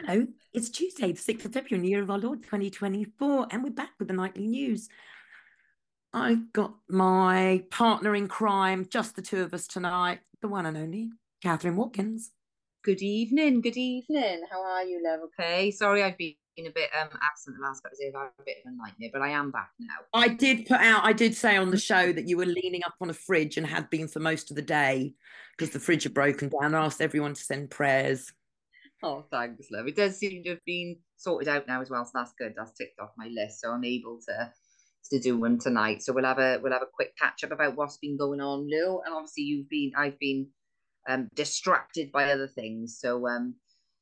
Hello, 0.00 0.28
it's 0.52 0.68
Tuesday, 0.68 1.10
the 1.10 1.18
6th 1.18 1.46
of 1.46 1.52
February, 1.52 1.74
in 1.74 1.82
the 1.82 1.88
year 1.88 2.02
of 2.02 2.10
our 2.10 2.18
Lord 2.18 2.44
2024, 2.44 3.48
and 3.50 3.64
we're 3.64 3.70
back 3.70 3.90
with 3.98 4.06
the 4.06 4.14
nightly 4.14 4.46
news. 4.46 4.88
I've 6.12 6.52
got 6.52 6.74
my 6.88 7.64
partner 7.72 8.14
in 8.14 8.28
crime, 8.28 8.86
just 8.88 9.16
the 9.16 9.22
two 9.22 9.42
of 9.42 9.52
us 9.52 9.66
tonight, 9.66 10.20
the 10.40 10.46
one 10.46 10.66
and 10.66 10.76
only 10.76 11.10
Kathryn 11.44 11.74
Watkins. 11.74 12.30
Good 12.84 13.02
evening, 13.02 13.60
good 13.60 13.76
evening. 13.76 14.44
How 14.48 14.62
are 14.62 14.84
you, 14.84 15.02
love? 15.02 15.18
Okay. 15.36 15.72
Sorry, 15.72 16.04
I've 16.04 16.16
been 16.16 16.36
a 16.58 16.70
bit 16.70 16.90
um 17.00 17.08
absent 17.20 17.56
the 17.58 17.66
last 17.66 17.82
couple 17.82 17.96
of 17.96 18.00
days. 18.00 18.14
I've 18.16 18.28
a 18.38 18.44
bit 18.46 18.58
of 18.64 18.72
a 18.72 18.76
nightmare, 18.76 19.10
but 19.12 19.22
I 19.22 19.30
am 19.30 19.50
back 19.50 19.70
now. 19.80 19.96
I 20.14 20.28
did 20.28 20.66
put 20.66 20.80
out, 20.80 21.04
I 21.04 21.12
did 21.12 21.34
say 21.34 21.56
on 21.56 21.70
the 21.72 21.76
show 21.76 22.12
that 22.12 22.28
you 22.28 22.36
were 22.36 22.46
leaning 22.46 22.82
up 22.86 22.94
on 23.00 23.10
a 23.10 23.14
fridge 23.14 23.56
and 23.56 23.66
had 23.66 23.90
been 23.90 24.06
for 24.06 24.20
most 24.20 24.50
of 24.50 24.56
the 24.56 24.62
day 24.62 25.14
because 25.56 25.72
the 25.72 25.80
fridge 25.80 26.04
had 26.04 26.14
broken 26.14 26.50
down. 26.50 26.76
I 26.76 26.84
asked 26.84 27.02
everyone 27.02 27.34
to 27.34 27.42
send 27.42 27.70
prayers. 27.70 28.32
Oh, 29.02 29.24
thanks, 29.30 29.70
love. 29.70 29.86
It 29.86 29.96
does 29.96 30.18
seem 30.18 30.42
to 30.44 30.50
have 30.50 30.64
been 30.66 30.96
sorted 31.16 31.48
out 31.48 31.68
now 31.68 31.80
as 31.80 31.90
well, 31.90 32.04
so 32.04 32.10
that's 32.14 32.32
good. 32.38 32.54
That's 32.56 32.72
ticked 32.72 32.98
off 32.98 33.10
my 33.16 33.28
list, 33.28 33.60
so 33.60 33.70
I'm 33.70 33.84
able 33.84 34.20
to 34.28 34.52
to 35.10 35.20
do 35.20 35.38
one 35.38 35.58
tonight. 35.58 36.02
So 36.02 36.12
we'll 36.12 36.24
have 36.24 36.38
a 36.38 36.58
we'll 36.62 36.72
have 36.72 36.82
a 36.82 36.86
quick 36.92 37.14
catch 37.16 37.44
up 37.44 37.52
about 37.52 37.76
what's 37.76 37.96
been 37.98 38.16
going 38.16 38.40
on, 38.40 38.68
Lou. 38.68 39.00
And 39.04 39.14
obviously 39.14 39.44
you've 39.44 39.68
been 39.68 39.92
I've 39.96 40.18
been 40.18 40.48
um 41.08 41.28
distracted 41.34 42.12
by 42.12 42.30
other 42.30 42.48
things. 42.48 42.98
So 43.00 43.26
um 43.26 43.54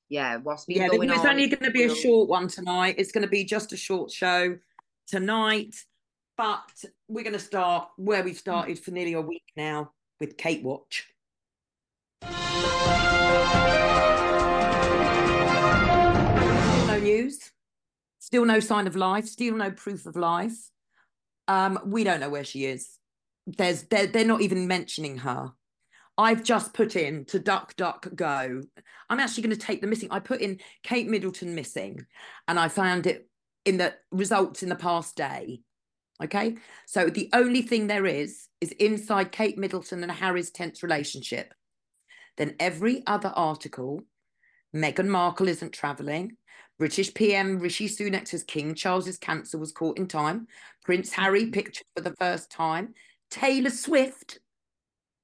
yeah, 0.08 0.36
what's 0.36 0.64
been 0.64 0.78
Yeah, 0.78 0.88
going 0.88 1.10
it's 1.10 1.20
on? 1.20 1.26
only 1.26 1.48
going 1.48 1.64
to 1.64 1.70
be 1.70 1.82
a 1.84 1.94
short 1.94 2.28
one 2.28 2.48
tonight. 2.48 2.94
It's 2.98 3.10
going 3.10 3.22
to 3.22 3.28
be 3.28 3.44
just 3.44 3.72
a 3.72 3.76
short 3.76 4.12
show 4.12 4.56
tonight, 5.08 5.74
but 6.36 6.84
we're 7.08 7.24
going 7.24 7.32
to 7.32 7.40
start 7.40 7.88
where 7.96 8.22
we've 8.22 8.38
started 8.38 8.78
for 8.78 8.92
nearly 8.92 9.14
a 9.14 9.20
week 9.20 9.42
now 9.56 9.92
with 10.20 10.36
Kate 10.36 10.62
Watch. 10.62 11.08
Still 18.26 18.44
no 18.44 18.58
sign 18.58 18.88
of 18.88 18.96
life, 18.96 19.24
still 19.26 19.54
no 19.54 19.70
proof 19.70 20.04
of 20.04 20.16
life. 20.16 20.56
Um, 21.46 21.78
we 21.86 22.02
don't 22.02 22.18
know 22.18 22.28
where 22.28 22.42
she 22.42 22.64
is. 22.64 22.98
There's 23.46 23.84
they're, 23.84 24.08
they're 24.08 24.24
not 24.24 24.40
even 24.40 24.66
mentioning 24.66 25.18
her. 25.18 25.52
I've 26.18 26.42
just 26.42 26.74
put 26.74 26.96
in 26.96 27.24
to 27.26 27.38
duck 27.38 27.76
duck 27.76 28.08
go. 28.16 28.62
I'm 29.08 29.20
actually 29.20 29.44
going 29.44 29.56
to 29.56 29.66
take 29.66 29.80
the 29.80 29.86
missing. 29.86 30.08
I 30.10 30.18
put 30.18 30.40
in 30.40 30.58
Kate 30.82 31.06
Middleton 31.06 31.54
missing, 31.54 32.04
and 32.48 32.58
I 32.58 32.66
found 32.66 33.06
it 33.06 33.28
in 33.64 33.76
the 33.76 33.94
results 34.10 34.64
in 34.64 34.70
the 34.70 34.74
past 34.74 35.14
day. 35.14 35.60
Okay, 36.20 36.56
so 36.86 37.08
the 37.08 37.30
only 37.32 37.62
thing 37.62 37.86
there 37.86 38.06
is 38.06 38.48
is 38.60 38.72
inside 38.72 39.30
Kate 39.30 39.56
Middleton 39.56 40.02
and 40.02 40.10
Harry's 40.10 40.50
tense 40.50 40.82
relationship. 40.82 41.54
Then 42.38 42.56
every 42.58 43.04
other 43.06 43.32
article, 43.36 44.02
Meghan 44.74 45.06
Markle 45.06 45.46
isn't 45.46 45.72
travelling. 45.72 46.36
British 46.78 47.14
PM 47.14 47.58
Rishi 47.58 47.88
Sunak 47.88 48.28
says 48.28 48.44
King 48.44 48.74
Charles's 48.74 49.18
cancer 49.18 49.58
was 49.58 49.72
caught 49.72 49.98
in 49.98 50.06
time. 50.06 50.46
Prince 50.84 51.12
Harry 51.12 51.42
mm-hmm. 51.42 51.52
pictured 51.52 51.86
for 51.94 52.02
the 52.02 52.14
first 52.18 52.50
time. 52.50 52.94
Taylor 53.30 53.70
Swift 53.70 54.38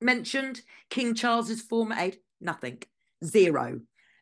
mentioned. 0.00 0.62
King 0.90 1.14
Charles's 1.14 1.60
former 1.60 1.94
aide. 1.96 2.18
Nothing. 2.40 2.82
Zero. 3.24 3.80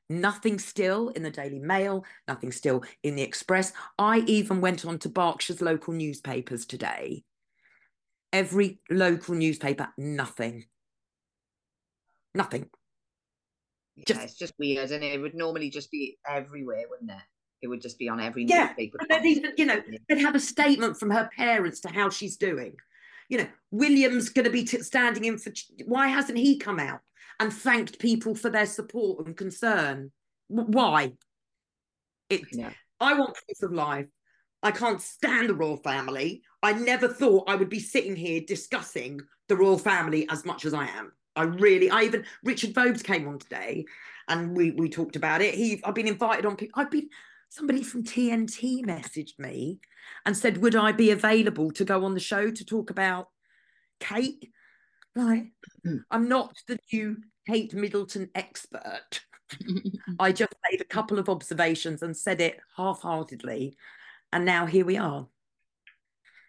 Nothing 0.09 0.59
still 0.59 1.11
in 1.11 1.23
the 1.23 1.31
Daily 1.31 1.61
Mail. 1.61 2.05
Nothing 2.27 2.51
still 2.51 2.83
in 3.05 3.15
the 3.15 3.23
Express. 3.23 3.73
I 3.97 4.19
even 4.27 4.61
went 4.61 4.85
on 4.85 4.99
to 5.01 5.09
Berkshire's 5.09 5.63
local 5.63 5.95
newspapers 5.95 6.67
today. 6.67 7.23
Every 8.33 8.81
local 8.91 9.35
newspaper, 9.35 9.89
nothing. 9.97 10.65
Nothing. 12.35 12.71
Yeah, 14.09 14.15
just- 14.15 14.25
it's 14.27 14.35
just 14.35 14.55
weird, 14.59 14.91
and 14.91 15.05
it? 15.05 15.15
it 15.15 15.19
would 15.21 15.35
normally 15.35 15.71
just 15.71 15.91
be 15.91 16.19
everywhere, 16.29 16.85
wouldn't 16.89 17.11
it? 17.11 17.17
It 17.63 17.69
would 17.69 17.83
just 17.83 17.99
be 17.99 18.09
on 18.09 18.21
every 18.21 18.45
Yeah, 18.45 18.67
newspaper. 18.67 18.99
They'd 19.09 19.25
even, 19.27 19.53
you 19.59 19.67
know, 19.67 19.83
they'd 20.09 20.19
have 20.19 20.35
a 20.35 20.41
statement 20.41 20.99
from 20.99 21.11
her 21.11 21.29
parents 21.37 21.81
to 21.81 21.89
how 21.91 22.09
she's 22.09 22.37
doing. 22.39 22.75
You 23.29 23.39
know, 23.39 23.47
William's 23.71 24.31
going 24.31 24.47
to 24.47 24.51
be 24.51 24.65
t- 24.65 24.83
standing 24.83 25.25
in 25.25 25.37
for. 25.39 25.53
Why 25.85 26.09
hasn't 26.09 26.39
he 26.39 26.59
come 26.59 26.81
out 26.81 27.01
and 27.39 27.53
thanked 27.53 27.99
people 27.99 28.35
for 28.35 28.49
their 28.49 28.67
support 28.67 29.27
and 29.27 29.37
concern? 29.37 30.11
Why? 30.49 31.13
It. 32.31 32.43
Yeah. 32.53 32.73
I 32.99 33.15
want 33.15 33.35
proof 33.35 33.63
of 33.63 33.73
life. 33.73 34.07
I 34.63 34.71
can't 34.73 35.01
stand 35.01 35.49
the 35.49 35.55
royal 35.55 35.77
family. 35.77 36.43
I 36.63 36.73
never 36.73 37.09
thought 37.09 37.49
I 37.49 37.55
would 37.57 37.71
be 37.71 37.79
sitting 37.81 38.17
here 38.17 38.41
discussing 38.47 39.21
the 39.49 39.57
royal 39.57 39.79
family 39.79 40.27
as 40.31 40.45
much 40.45 40.65
as 40.65 40.75
I 40.75 40.87
am. 40.87 41.13
I 41.37 41.45
really, 41.45 41.91
I 41.91 42.03
even 42.03 42.25
Richard 42.43 42.75
Vobes 42.75 43.03
came 43.05 43.29
on 43.29 43.39
today, 43.39 43.85
and 44.29 44.57
we 44.57 44.73
we 44.73 44.89
talked 44.89 45.17
about 45.17 45.43
it. 45.43 45.55
He, 45.55 45.81
I've 45.85 45.95
been 45.95 46.09
invited 46.09 46.47
on. 46.47 46.57
I've 46.75 46.91
been 46.91 47.09
somebody 47.49 47.83
from 47.83 48.05
TNT 48.05 48.85
messaged 48.85 49.39
me 49.39 49.81
and 50.25 50.37
said, 50.37 50.59
would 50.59 50.77
I 50.77 50.93
be 50.93 51.11
available 51.11 51.73
to 51.73 51.85
go 51.85 52.05
on 52.05 52.15
the 52.15 52.21
show 52.21 52.51
to 52.51 52.65
talk 52.65 52.91
about 52.91 53.29
Kate? 53.99 54.51
Like, 55.15 55.49
Mm. 55.87 56.05
I'm 56.11 56.29
not 56.29 56.57
the 56.69 56.79
new 56.93 57.17
Kate 57.49 57.73
Middleton 57.75 58.29
expert. 58.35 59.23
I 60.21 60.31
just 60.31 60.53
made 60.71 60.81
a 60.81 60.85
couple 60.85 61.19
of 61.19 61.29
observations 61.29 62.03
and 62.03 62.17
said 62.17 62.41
it 62.41 62.61
half-heartedly, 62.77 63.77
and 64.33 64.45
now 64.45 64.67
here 64.67 64.85
we 64.85 64.97
are. 64.97 65.27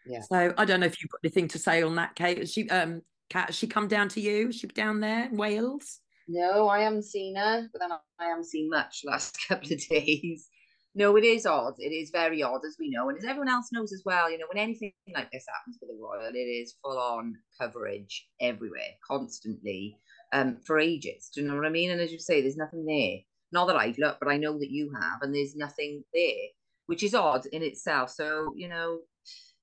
Yeah. 0.05 0.21
So 0.21 0.53
I 0.57 0.65
don't 0.65 0.81
know 0.81 0.85
if 0.85 1.01
you've 1.01 1.11
got 1.11 1.21
anything 1.23 1.47
to 1.49 1.59
say 1.59 1.81
on 1.81 1.95
that, 1.95 2.15
Kate. 2.15 2.47
She, 2.49 2.69
um, 2.69 3.01
Kat, 3.31 3.45
has 3.45 3.55
she 3.55 3.65
come 3.65 3.87
down 3.87 4.09
to 4.09 4.19
you? 4.19 4.49
Is 4.49 4.57
she 4.57 4.67
down 4.67 4.99
there 4.99 5.23
in 5.23 5.37
Wales? 5.37 6.01
No, 6.27 6.67
I 6.67 6.81
haven't 6.81 7.05
seen 7.05 7.37
her, 7.37 7.65
but 7.71 7.79
then 7.79 7.93
I 7.93 8.25
haven't 8.25 8.47
seen 8.47 8.69
much 8.69 9.03
last 9.05 9.37
couple 9.47 9.71
of 9.71 9.79
days. 9.87 10.49
No, 10.95 11.15
it 11.15 11.23
is 11.23 11.45
odd. 11.45 11.75
It 11.77 11.93
is 11.93 12.09
very 12.09 12.43
odd, 12.43 12.59
as 12.67 12.75
we 12.77 12.89
know, 12.89 13.07
and 13.07 13.17
as 13.17 13.23
everyone 13.23 13.47
else 13.47 13.69
knows 13.71 13.93
as 13.93 14.03
well. 14.05 14.29
You 14.29 14.37
know, 14.37 14.47
when 14.53 14.61
anything 14.61 14.91
like 15.15 15.31
this 15.31 15.45
happens 15.47 15.77
with 15.79 15.89
the 15.89 16.03
royal, 16.03 16.35
it 16.35 16.37
is 16.37 16.75
full 16.83 16.99
on 16.99 17.35
coverage 17.57 18.27
everywhere, 18.41 18.91
constantly, 19.09 19.97
um, 20.33 20.57
for 20.65 20.77
ages. 20.77 21.29
Do 21.33 21.39
you 21.39 21.47
know 21.47 21.55
what 21.55 21.65
I 21.65 21.69
mean? 21.69 21.91
And 21.91 22.01
as 22.01 22.11
you 22.11 22.19
say, 22.19 22.41
there's 22.41 22.57
nothing 22.57 22.85
there. 22.85 23.19
Not 23.53 23.67
that 23.67 23.77
I've 23.77 23.97
looked, 23.97 24.19
but 24.19 24.29
I 24.29 24.35
know 24.35 24.59
that 24.59 24.71
you 24.71 24.91
have, 24.93 25.21
and 25.21 25.33
there's 25.33 25.55
nothing 25.55 26.03
there, 26.13 26.49
which 26.87 27.01
is 27.01 27.15
odd 27.15 27.45
in 27.45 27.63
itself. 27.63 28.09
So 28.09 28.51
you 28.57 28.67
know, 28.67 28.99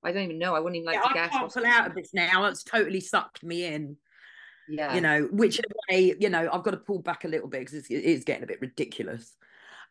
I 0.03 0.13
don't 0.13 0.25
even 0.25 0.39
know. 0.39 0.55
I 0.55 0.61
wouldn't 0.61 0.77
even 0.77 0.87
like 0.87 0.97
yeah, 0.97 1.13
to 1.13 1.21
I 1.21 1.29
can't 1.29 1.53
pull 1.53 1.67
out 1.67 1.89
of 1.89 1.95
this 1.95 2.15
now. 2.15 2.45
It's 2.45 2.63
totally 2.63 3.01
sucked 3.01 3.43
me 3.43 3.65
in. 3.65 3.97
Yeah, 4.69 4.95
you 4.95 5.01
know, 5.01 5.29
which 5.33 5.59
in 5.59 5.65
a 5.65 5.93
way, 5.93 6.15
you 6.21 6.29
know, 6.29 6.49
I've 6.53 6.63
got 6.63 6.73
to 6.73 6.77
pull 6.77 7.01
back 7.01 7.25
a 7.25 7.29
little 7.29 7.49
bit 7.49 7.61
because 7.61 7.75
it's, 7.75 7.91
it 7.91 8.05
is 8.05 8.25
getting 8.25 8.45
a 8.45 8.47
bit 8.47 8.61
ridiculous. 8.61 9.35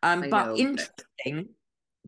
Um, 0.02 0.22
I 0.22 0.26
but 0.28 0.46
know, 0.46 0.56
interesting. 0.56 1.48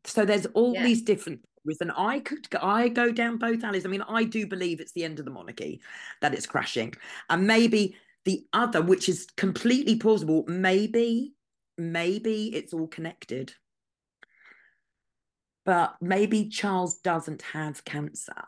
So 0.05 0.25
there's 0.25 0.47
all 0.47 0.75
Yeah. 0.75 0.84
these 0.84 1.03
different 1.03 1.41
theories, 1.62 1.78
and 1.81 1.93
I 1.97 2.21
could 2.21 2.47
I 2.62 2.89
go 2.89 3.12
down 3.12 3.39
both 3.39 3.65
alleys. 3.65 3.84
I 3.84 3.89
mean, 3.89 4.03
I 4.03 4.25
do 4.25 4.47
believe 4.47 4.81
it's 4.81 4.93
the 4.93 5.05
end 5.05 5.19
of 5.19 5.25
the 5.25 5.31
monarchy 5.31 5.83
that 6.21 6.33
it's 6.33 6.47
crashing, 6.47 6.94
and 7.28 7.47
maybe 7.47 7.97
the 8.25 8.47
other, 8.53 8.83
which 8.83 9.09
is 9.09 9.27
completely 9.37 9.97
plausible, 9.97 10.44
maybe 10.47 11.34
maybe 11.77 12.55
it's 12.55 12.72
all 12.72 12.87
connected. 12.87 13.55
But 15.65 15.97
maybe 16.00 16.48
Charles 16.48 16.98
doesn't 16.98 17.43
have 17.43 17.84
cancer. 17.84 18.44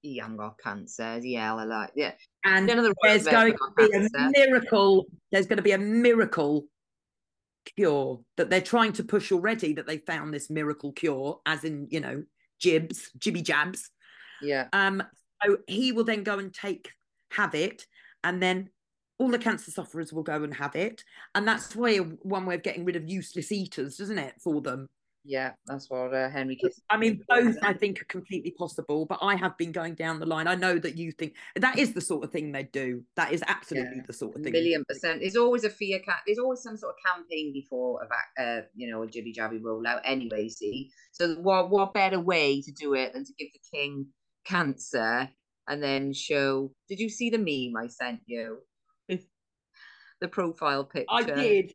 he 0.00 0.18
hasn't 0.18 0.38
got 0.38 0.58
cancer. 0.58 1.18
Yeah, 1.22 1.54
I 1.54 1.64
like 1.64 1.90
yeah. 1.94 2.12
And 2.44 2.68
the 2.68 2.94
there's 3.02 3.26
going 3.26 3.54
to 3.54 3.76
be 3.76 3.88
a 3.94 4.30
miracle. 4.30 5.06
There's 5.30 5.46
going 5.46 5.58
to 5.58 5.62
be 5.62 5.72
a 5.72 5.78
miracle 5.78 6.66
cure 7.76 8.20
that 8.36 8.48
they're 8.48 8.60
trying 8.60 8.92
to 8.94 9.04
push 9.04 9.32
already. 9.32 9.74
That 9.74 9.86
they 9.86 9.98
found 9.98 10.32
this 10.32 10.48
miracle 10.50 10.92
cure, 10.92 11.40
as 11.44 11.64
in 11.64 11.88
you 11.90 12.00
know 12.00 12.22
jibs, 12.58 13.10
jibby 13.18 13.42
jabs. 13.42 13.90
Yeah. 14.40 14.68
Um, 14.72 15.02
so 15.44 15.58
he 15.66 15.92
will 15.92 16.04
then 16.04 16.22
go 16.22 16.38
and 16.38 16.54
take 16.54 16.90
have 17.32 17.54
it, 17.54 17.86
and 18.24 18.42
then 18.42 18.70
all 19.18 19.28
the 19.28 19.38
cancer 19.38 19.70
sufferers 19.70 20.12
will 20.12 20.22
go 20.22 20.42
and 20.42 20.54
have 20.54 20.74
it, 20.76 21.02
and 21.34 21.46
that's 21.46 21.76
way 21.76 21.98
one 21.98 22.46
way 22.46 22.54
of 22.54 22.62
getting 22.62 22.84
rid 22.84 22.96
of 22.96 23.08
useless 23.10 23.52
eaters, 23.52 23.96
doesn't 23.96 24.18
it, 24.18 24.34
for 24.40 24.60
them? 24.60 24.88
Yeah, 25.24 25.52
that's 25.66 25.90
what 25.90 26.14
uh, 26.14 26.30
Henry 26.30 26.56
Kissinger. 26.56 26.80
I 26.88 26.96
mean, 26.96 27.22
both 27.28 27.56
I 27.62 27.72
think 27.72 28.00
are 28.00 28.06
completely 28.06 28.52
possible, 28.52 29.04
but 29.04 29.18
I 29.20 29.34
have 29.36 29.58
been 29.58 29.72
going 29.72 29.94
down 29.94 30.20
the 30.20 30.26
line. 30.26 30.46
I 30.46 30.54
know 30.54 30.78
that 30.78 30.96
you 30.96 31.12
think 31.12 31.34
that 31.56 31.78
is 31.78 31.92
the 31.92 32.00
sort 32.00 32.24
of 32.24 32.32
thing 32.32 32.52
they 32.52 32.62
do. 32.62 33.02
That 33.16 33.32
is 33.32 33.42
absolutely 33.46 33.98
Yeah, 33.98 34.02
the 34.06 34.12
sort 34.12 34.36
of 34.36 34.42
thing. 34.42 34.52
million 34.52 34.84
percent. 34.88 35.20
There's 35.20 35.36
always 35.36 35.64
a 35.64 35.70
fear 35.70 35.98
cat. 35.98 36.20
There's 36.26 36.38
always 36.38 36.62
some 36.62 36.76
sort 36.76 36.94
of 36.94 37.14
campaign 37.14 37.52
before 37.52 38.00
a 38.02 38.06
vac- 38.06 38.46
uh, 38.46 38.66
you 38.74 38.90
know, 38.90 39.02
a 39.02 39.06
jibby 39.06 39.34
jabby 39.34 39.60
rollout. 39.60 40.00
Anyway, 40.04 40.48
see. 40.48 40.90
So 41.12 41.34
what 41.34 41.70
what 41.70 41.92
better 41.92 42.20
way 42.20 42.62
to 42.62 42.72
do 42.72 42.94
it 42.94 43.12
than 43.12 43.24
to 43.24 43.32
give 43.38 43.48
the 43.52 43.78
king 43.78 44.06
cancer 44.44 45.28
and 45.68 45.82
then 45.82 46.12
show? 46.12 46.72
Did 46.88 47.00
you 47.00 47.08
see 47.10 47.28
the 47.28 47.38
meme 47.38 47.76
I 47.82 47.88
sent 47.88 48.20
you? 48.26 48.60
the 50.20 50.28
profile 50.28 50.84
picture. 50.84 51.06
I 51.10 51.22
did. 51.22 51.72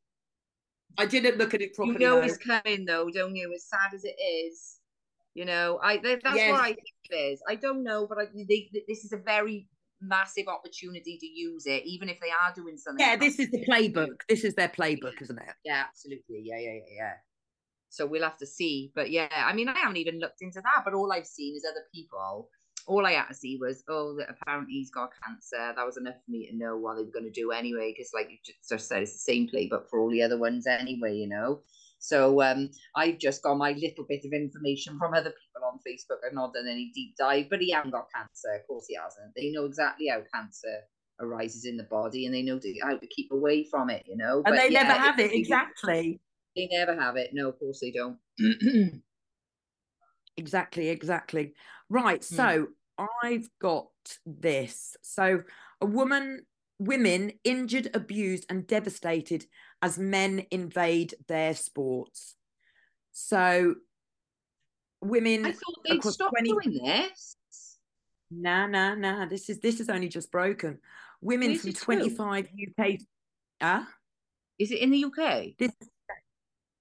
I 0.97 1.05
didn't 1.05 1.37
look 1.37 1.53
at 1.53 1.61
it 1.61 1.73
properly. 1.73 1.93
You 1.93 1.99
know 1.99 2.15
though. 2.17 2.21
he's 2.23 2.37
coming 2.37 2.85
though, 2.85 3.09
don't 3.09 3.35
you? 3.35 3.53
As 3.53 3.65
sad 3.65 3.93
as 3.93 4.03
it 4.03 4.15
is, 4.21 4.79
you 5.33 5.45
know. 5.45 5.79
I 5.81 5.97
that's 5.97 6.23
Yes. 6.35 6.51
what 6.51 6.61
I 6.61 6.73
think 6.73 6.87
it 7.09 7.15
is. 7.15 7.41
I 7.47 7.55
don't 7.55 7.83
know, 7.83 8.07
but 8.07 8.17
I, 8.17 8.25
they, 8.33 8.69
this 8.87 9.03
is 9.03 9.11
a 9.13 9.17
very 9.17 9.67
massive 10.01 10.47
opportunity 10.47 11.17
to 11.17 11.25
use 11.25 11.65
it, 11.65 11.85
even 11.85 12.09
if 12.09 12.19
they 12.19 12.29
are 12.29 12.53
doing 12.53 12.77
something. 12.77 13.05
Yeah, 13.05 13.15
this 13.15 13.39
is 13.39 13.49
the 13.51 13.65
playbook. 13.65 14.21
This 14.27 14.43
is 14.43 14.53
their 14.55 14.69
playbook, 14.69 15.21
isn't 15.21 15.37
it? 15.37 15.55
Yeah, 15.63 15.83
absolutely. 15.87 16.43
Yeah, 16.43 16.59
yeah, 16.59 16.73
yeah, 16.73 16.95
yeah. 16.95 17.13
So 17.89 18.05
we'll 18.05 18.23
have 18.23 18.37
to 18.37 18.45
see. 18.45 18.91
But 18.95 19.11
yeah, 19.11 19.29
I 19.31 19.53
mean, 19.53 19.69
I 19.69 19.77
haven't 19.77 19.97
even 19.97 20.19
looked 20.19 20.41
into 20.41 20.61
that, 20.61 20.83
but 20.83 20.93
all 20.93 21.11
I've 21.11 21.27
seen 21.27 21.55
is 21.55 21.65
other 21.69 21.85
people. 21.93 22.49
All 22.87 23.05
I 23.05 23.13
had 23.13 23.27
to 23.27 23.33
see 23.33 23.57
was, 23.59 23.83
oh, 23.87 24.15
that 24.17 24.29
apparently 24.29 24.73
he's 24.73 24.91
got 24.91 25.11
cancer. 25.23 25.73
That 25.75 25.85
was 25.85 25.97
enough 25.97 26.15
for 26.25 26.31
me 26.31 26.47
to 26.47 26.55
know 26.55 26.77
what 26.77 26.97
they 26.97 27.03
were 27.03 27.11
going 27.11 27.25
to 27.25 27.31
do 27.31 27.51
anyway, 27.51 27.93
because 27.95 28.11
like 28.13 28.29
you 28.29 28.37
just 28.69 28.87
said, 28.87 29.03
it's 29.03 29.13
the 29.13 29.19
same 29.19 29.47
playbook 29.47 29.89
for 29.89 29.99
all 29.99 30.09
the 30.09 30.21
other 30.21 30.37
ones 30.37 30.67
anyway, 30.67 31.15
you 31.15 31.27
know. 31.27 31.61
So 32.03 32.41
um, 32.41 32.69
I've 32.97 33.17
just 33.17 33.41
got 33.43 33.57
my 33.57 33.71
little 33.71 34.03
bit 34.03 34.25
of 34.25 34.33
information 34.33 34.99
from 34.99 35.13
other 35.13 35.29
people 35.29 35.65
on 35.65 35.79
Facebook. 35.87 36.17
I've 36.27 36.33
not 36.33 36.53
done 36.53 36.67
any 36.67 36.91
deep 36.93 37.15
dive, 37.17 37.45
but 37.49 37.61
he 37.61 37.71
hasn't 37.71 37.93
got 37.93 38.07
cancer. 38.13 38.59
Of 38.59 38.67
course, 38.67 38.87
he 38.89 38.95
hasn't. 38.95 39.33
They 39.37 39.51
know 39.51 39.63
exactly 39.63 40.09
how 40.09 40.21
cancer 40.33 40.81
arises 41.21 41.63
in 41.63 41.77
the 41.77 41.83
body, 41.83 42.25
and 42.25 42.35
they 42.35 42.41
know 42.41 42.59
how 42.83 42.97
to 42.97 43.07
keep 43.07 43.31
away 43.31 43.63
from 43.63 43.89
it. 43.89 44.03
You 44.05 44.17
know, 44.17 44.43
and 44.45 44.53
but 44.53 44.57
they 44.57 44.69
yeah, 44.69 44.83
never 44.83 44.99
have 44.99 45.19
it 45.19 45.31
exactly. 45.31 46.19
They 46.57 46.67
never 46.73 46.93
have 46.93 47.15
it. 47.15 47.29
No, 47.31 47.49
of 47.49 47.59
course 47.59 47.79
they 47.79 47.91
don't. 47.91 48.17
exactly, 50.37 50.89
exactly. 50.89 51.53
Right. 51.89 52.23
Hmm. 52.23 52.35
So 52.35 52.67
I've 53.23 53.49
got 53.59 53.87
this. 54.25 54.97
So 55.01 55.43
a 55.81 55.85
woman 55.85 56.45
women 56.79 57.31
injured, 57.43 57.89
abused, 57.93 58.45
and 58.49 58.67
devastated 58.67 59.45
as 59.81 59.97
men 59.97 60.45
invade 60.51 61.13
their 61.27 61.53
sports. 61.53 62.35
So, 63.11 63.75
women. 65.01 65.45
I 65.45 65.51
thought 65.51 65.75
they'd 65.87 66.03
stop 66.03 66.31
20... 66.31 66.49
doing 66.49 66.83
this. 66.83 67.37
Nah, 68.31 68.67
nah, 68.67 68.95
nah. 68.95 69.25
This 69.25 69.49
is 69.49 69.59
this 69.59 69.79
is 69.79 69.89
only 69.89 70.07
just 70.07 70.31
broken. 70.31 70.79
Women 71.21 71.55
from 71.55 71.73
twenty 71.73 72.09
five 72.09 72.47
UK. 72.47 72.97
Ah, 73.61 73.87
is 74.57 74.71
it 74.71 74.79
in 74.79 74.89
the 74.89 75.05
UK? 75.05 75.55
This, 75.57 75.71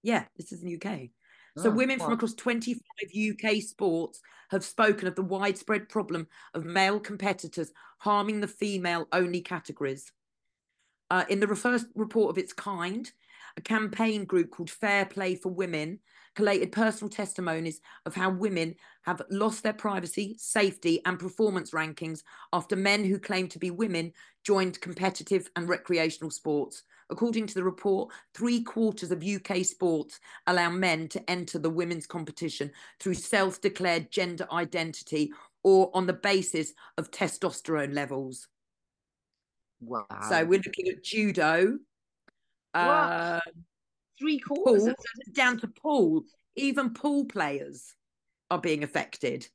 yeah, 0.02 0.24
this 0.36 0.50
is 0.52 0.62
in 0.62 0.68
the 0.68 0.76
UK. 0.76 1.10
So, 1.58 1.68
oh, 1.68 1.72
women 1.72 1.98
from 1.98 2.12
across 2.12 2.34
25 2.34 2.80
UK 3.14 3.62
sports 3.62 4.20
have 4.50 4.64
spoken 4.64 5.06
of 5.06 5.14
the 5.14 5.22
widespread 5.22 5.88
problem 5.88 6.26
of 6.54 6.64
male 6.64 6.98
competitors 6.98 7.72
harming 7.98 8.40
the 8.40 8.48
female 8.48 9.06
only 9.12 9.40
categories. 9.40 10.10
Uh, 11.10 11.24
in 11.28 11.40
the 11.40 11.54
first 11.54 11.86
report 11.94 12.30
of 12.30 12.38
its 12.38 12.54
kind, 12.54 13.12
a 13.56 13.60
campaign 13.60 14.24
group 14.24 14.50
called 14.50 14.70
Fair 14.70 15.04
Play 15.04 15.34
for 15.34 15.50
Women 15.50 15.98
collated 16.34 16.72
personal 16.72 17.10
testimonies 17.10 17.80
of 18.06 18.14
how 18.14 18.30
women 18.30 18.74
have 19.02 19.20
lost 19.30 19.62
their 19.62 19.74
privacy, 19.74 20.34
safety, 20.38 21.00
and 21.04 21.18
performance 21.18 21.72
rankings 21.72 22.22
after 22.52 22.76
men 22.76 23.04
who 23.04 23.18
claim 23.18 23.48
to 23.48 23.58
be 23.58 23.70
women 23.70 24.12
joined 24.42 24.80
competitive 24.80 25.50
and 25.56 25.68
recreational 25.68 26.30
sports. 26.30 26.84
According 27.12 27.46
to 27.48 27.54
the 27.54 27.62
report, 27.62 28.10
three 28.34 28.62
quarters 28.62 29.12
of 29.12 29.22
UK 29.22 29.64
sports 29.64 30.18
allow 30.46 30.70
men 30.70 31.08
to 31.08 31.30
enter 31.30 31.58
the 31.58 31.70
women's 31.70 32.06
competition 32.06 32.72
through 32.98 33.14
self 33.14 33.60
declared 33.60 34.10
gender 34.10 34.48
identity 34.50 35.30
or 35.62 35.90
on 35.94 36.06
the 36.06 36.14
basis 36.14 36.72
of 36.96 37.10
testosterone 37.10 37.94
levels. 37.94 38.48
Wow. 39.80 40.06
So 40.28 40.44
we're 40.44 40.62
looking 40.64 40.88
at 40.88 41.04
judo. 41.04 41.78
Uh, 42.72 43.40
Three 44.18 44.38
quarters 44.38 44.84
pool, 44.84 44.94
down 45.32 45.58
to 45.58 45.68
pool. 45.68 46.22
Even 46.56 46.94
pool 46.94 47.26
players 47.26 47.94
are 48.50 48.60
being 48.60 48.84
affected. 48.84 49.46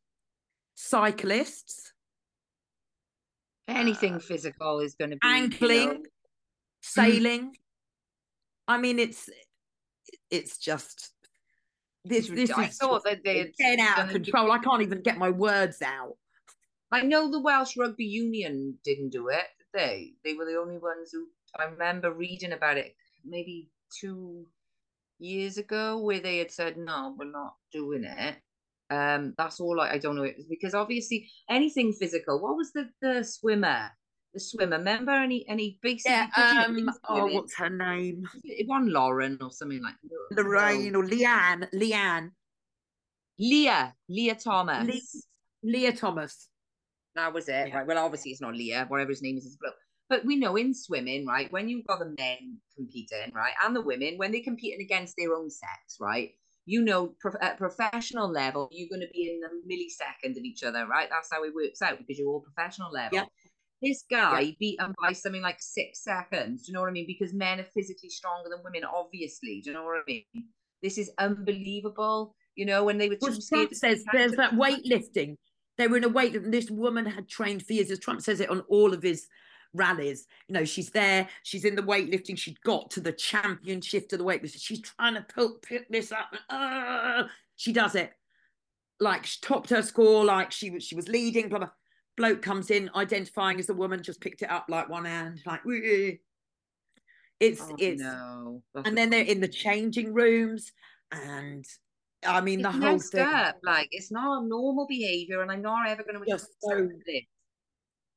Cyclists. 0.75 1.93
Anything 3.67 4.15
uh, 4.15 4.19
physical 4.19 4.79
is 4.79 4.95
going 4.95 5.11
to 5.11 5.17
be 5.17 5.27
angling, 5.27 5.79
you 5.79 5.93
know... 5.93 6.03
sailing. 6.87 7.55
I 8.67 8.77
mean, 8.77 8.99
it's 8.99 9.29
it's 10.29 10.57
just 10.57 11.11
this. 12.03 12.27
This 12.27 12.51
I 12.51 12.65
is 12.65 12.77
thought 12.77 13.03
that 13.05 13.23
they 13.23 13.51
getting 13.57 13.85
out 13.85 13.99
of 13.99 14.09
control. 14.09 14.51
I 14.51 14.59
can't 14.59 14.81
even 14.81 15.01
get 15.01 15.17
my 15.17 15.29
words 15.29 15.81
out. 15.81 16.17
I 16.91 17.01
know 17.01 17.29
the 17.29 17.41
Welsh 17.41 17.75
Rugby 17.77 18.05
Union 18.05 18.77
didn't 18.83 19.09
do 19.09 19.27
it 19.27 19.47
they? 19.77 20.13
They 20.23 20.33
were 20.33 20.45
the 20.45 20.57
only 20.57 20.77
ones 20.77 21.11
who 21.11 21.27
I 21.57 21.65
remember 21.65 22.11
reading 22.11 22.51
about 22.51 22.77
it 22.77 22.95
maybe 23.23 23.69
two 24.01 24.47
years 25.19 25.57
ago 25.57 25.99
where 25.99 26.19
they 26.19 26.37
had 26.39 26.51
said 26.51 26.77
no, 26.77 27.15
we're 27.17 27.31
not 27.31 27.55
doing 27.71 28.03
it. 28.03 28.35
Um, 28.89 29.33
that's 29.37 29.59
all 29.59 29.79
I, 29.79 29.91
I 29.91 29.97
don't 29.97 30.15
know 30.15 30.23
it 30.23 30.37
because 30.49 30.73
obviously 30.73 31.29
anything 31.49 31.93
physical. 31.93 32.41
What 32.41 32.57
was 32.57 32.71
the 32.73 32.89
the 33.01 33.23
swimmer? 33.23 33.89
The 34.37 34.41
swimmer. 34.41 34.77
Remember 34.77 35.13
any 35.13 35.43
any 35.49 35.79
basic? 35.81 36.11
Yeah. 36.11 36.27
Um. 36.67 36.91
Oh, 37.09 37.25
what's 37.25 37.57
her 37.57 37.71
name? 37.71 38.23
Wasn't 38.67 38.91
Lauren 38.91 39.39
or 39.41 39.49
something 39.49 39.81
like 39.81 39.95
Lorraine 40.29 40.91
no. 40.91 40.99
or 40.99 41.05
Leanne. 41.05 41.67
Leanne. 41.73 42.29
Leah. 43.39 43.95
Leah 44.07 44.35
Thomas. 44.35 45.25
Le- 45.63 45.71
Leah 45.71 45.93
Thomas. 45.93 46.49
That 47.15 47.33
was 47.33 47.49
it, 47.49 47.69
yeah. 47.69 47.77
right? 47.77 47.87
Well, 47.87 47.97
obviously 47.97 48.29
it's 48.29 48.41
not 48.41 48.53
Leah, 48.53 48.85
whatever 48.89 49.09
his 49.09 49.23
name 49.23 49.37
is, 49.37 49.45
is. 49.45 49.57
But 50.07 50.23
we 50.23 50.35
know 50.35 50.55
in 50.55 50.75
swimming, 50.75 51.25
right, 51.25 51.51
when 51.51 51.67
you've 51.67 51.87
got 51.87 51.97
the 51.97 52.13
men 52.15 52.59
competing, 52.75 53.33
right, 53.33 53.53
and 53.65 53.75
the 53.75 53.81
women, 53.81 54.17
when 54.17 54.31
they're 54.31 54.43
competing 54.43 54.81
against 54.81 55.15
their 55.17 55.33
own 55.33 55.49
sex, 55.49 55.97
right, 55.99 56.29
you 56.67 56.83
know, 56.83 57.15
pro- 57.19 57.41
at 57.41 57.57
professional 57.57 58.29
level, 58.29 58.69
you're 58.71 58.89
going 58.89 59.01
to 59.01 59.11
be 59.11 59.31
in 59.31 59.39
the 59.39 59.49
millisecond 59.67 60.37
of 60.37 60.43
each 60.43 60.63
other, 60.63 60.85
right? 60.85 61.07
That's 61.09 61.29
how 61.31 61.43
it 61.43 61.55
works 61.55 61.81
out 61.81 61.97
because 61.97 62.19
you're 62.19 62.29
all 62.29 62.41
professional 62.41 62.91
level. 62.91 63.17
Yeah. 63.17 63.25
This 63.81 64.03
guy 64.09 64.39
yeah. 64.39 64.51
beat 64.59 64.81
him 64.81 64.93
by 65.01 65.13
something 65.13 65.41
like 65.41 65.61
six 65.61 66.03
seconds. 66.03 66.63
Do 66.63 66.71
you 66.71 66.73
know 66.73 66.81
what 66.81 66.89
I 66.89 66.93
mean? 66.93 67.07
Because 67.07 67.33
men 67.33 67.59
are 67.59 67.67
physically 67.75 68.09
stronger 68.09 68.49
than 68.49 68.59
women, 68.63 68.83
obviously. 68.83 69.61
Do 69.61 69.69
you 69.69 69.75
know 69.75 69.83
what 69.83 69.97
I 69.97 70.01
mean? 70.07 70.23
This 70.81 70.97
is 70.97 71.11
unbelievable. 71.17 72.35
You 72.55 72.65
know, 72.65 72.83
when 72.83 72.97
they 72.97 73.09
were 73.09 73.17
well, 73.21 73.33
scared. 73.33 73.75
says 73.75 74.03
there's 74.11 74.31
that 74.33 74.53
weightlifting 74.53 75.35
they 75.77 75.87
were 75.87 75.97
in 75.97 76.03
a 76.03 76.09
weight 76.09 76.33
that 76.33 76.51
this 76.51 76.69
woman 76.69 77.05
had 77.05 77.27
trained 77.27 77.65
for 77.65 77.73
years. 77.73 77.91
As 77.91 77.99
Trump 77.99 78.21
says 78.21 78.39
it 78.39 78.49
on 78.49 78.61
all 78.61 78.93
of 78.93 79.03
his 79.03 79.27
rallies. 79.73 80.25
You 80.47 80.53
know, 80.53 80.65
she's 80.65 80.89
there, 80.89 81.27
she's 81.43 81.65
in 81.65 81.75
the 81.75 81.83
weightlifting, 81.83 82.37
she 82.37 82.57
got 82.63 82.89
to 82.91 83.01
the 83.01 83.11
championship 83.11 84.09
to 84.09 84.17
the 84.17 84.23
weightlifting. 84.23 84.61
She's 84.61 84.81
trying 84.81 85.15
to 85.15 85.21
pick, 85.21 85.61
pick 85.61 85.89
this 85.89 86.11
up. 86.11 86.27
And, 86.49 87.23
Uh, 87.23 87.27
she 87.55 87.73
does 87.73 87.95
it. 87.95 88.11
Like 88.99 89.25
she 89.25 89.39
topped 89.41 89.69
her 89.69 89.83
score, 89.83 90.25
like 90.25 90.51
she 90.51 90.71
was 90.71 90.83
she 90.83 90.95
was 90.95 91.07
leading, 91.07 91.49
blah 91.49 91.59
blah. 91.59 91.69
Bloke 92.17 92.41
comes 92.41 92.71
in, 92.71 92.89
identifying 92.95 93.59
as 93.59 93.69
a 93.69 93.73
woman, 93.73 94.03
just 94.03 94.19
picked 94.19 94.41
it 94.41 94.49
up 94.49 94.65
like 94.67 94.89
one 94.89 95.05
hand, 95.05 95.41
like 95.45 95.61
it's 97.39 97.61
oh, 97.61 97.75
it's 97.77 98.01
no. 98.01 98.63
and 98.83 98.97
then 98.97 99.11
they're 99.11 99.23
in 99.23 99.39
the 99.39 99.47
changing 99.47 100.11
rooms 100.11 100.71
and 101.11 101.63
I 102.25 102.41
mean, 102.41 102.65
it's 102.65 102.75
the 102.75 102.85
whole 102.85 102.99
thing. 102.99 103.21
Up. 103.21 103.57
Like, 103.63 103.89
it's 103.91 104.11
not 104.11 104.43
a 104.43 104.47
normal 104.47 104.87
behavior, 104.87 105.41
and 105.41 105.51
I'm 105.51 105.61
not 105.61 105.87
ever 105.87 106.03
going 106.03 106.15
to 106.15 106.33
accept 106.33 106.51
so, 106.61 106.89
this. 107.05 107.23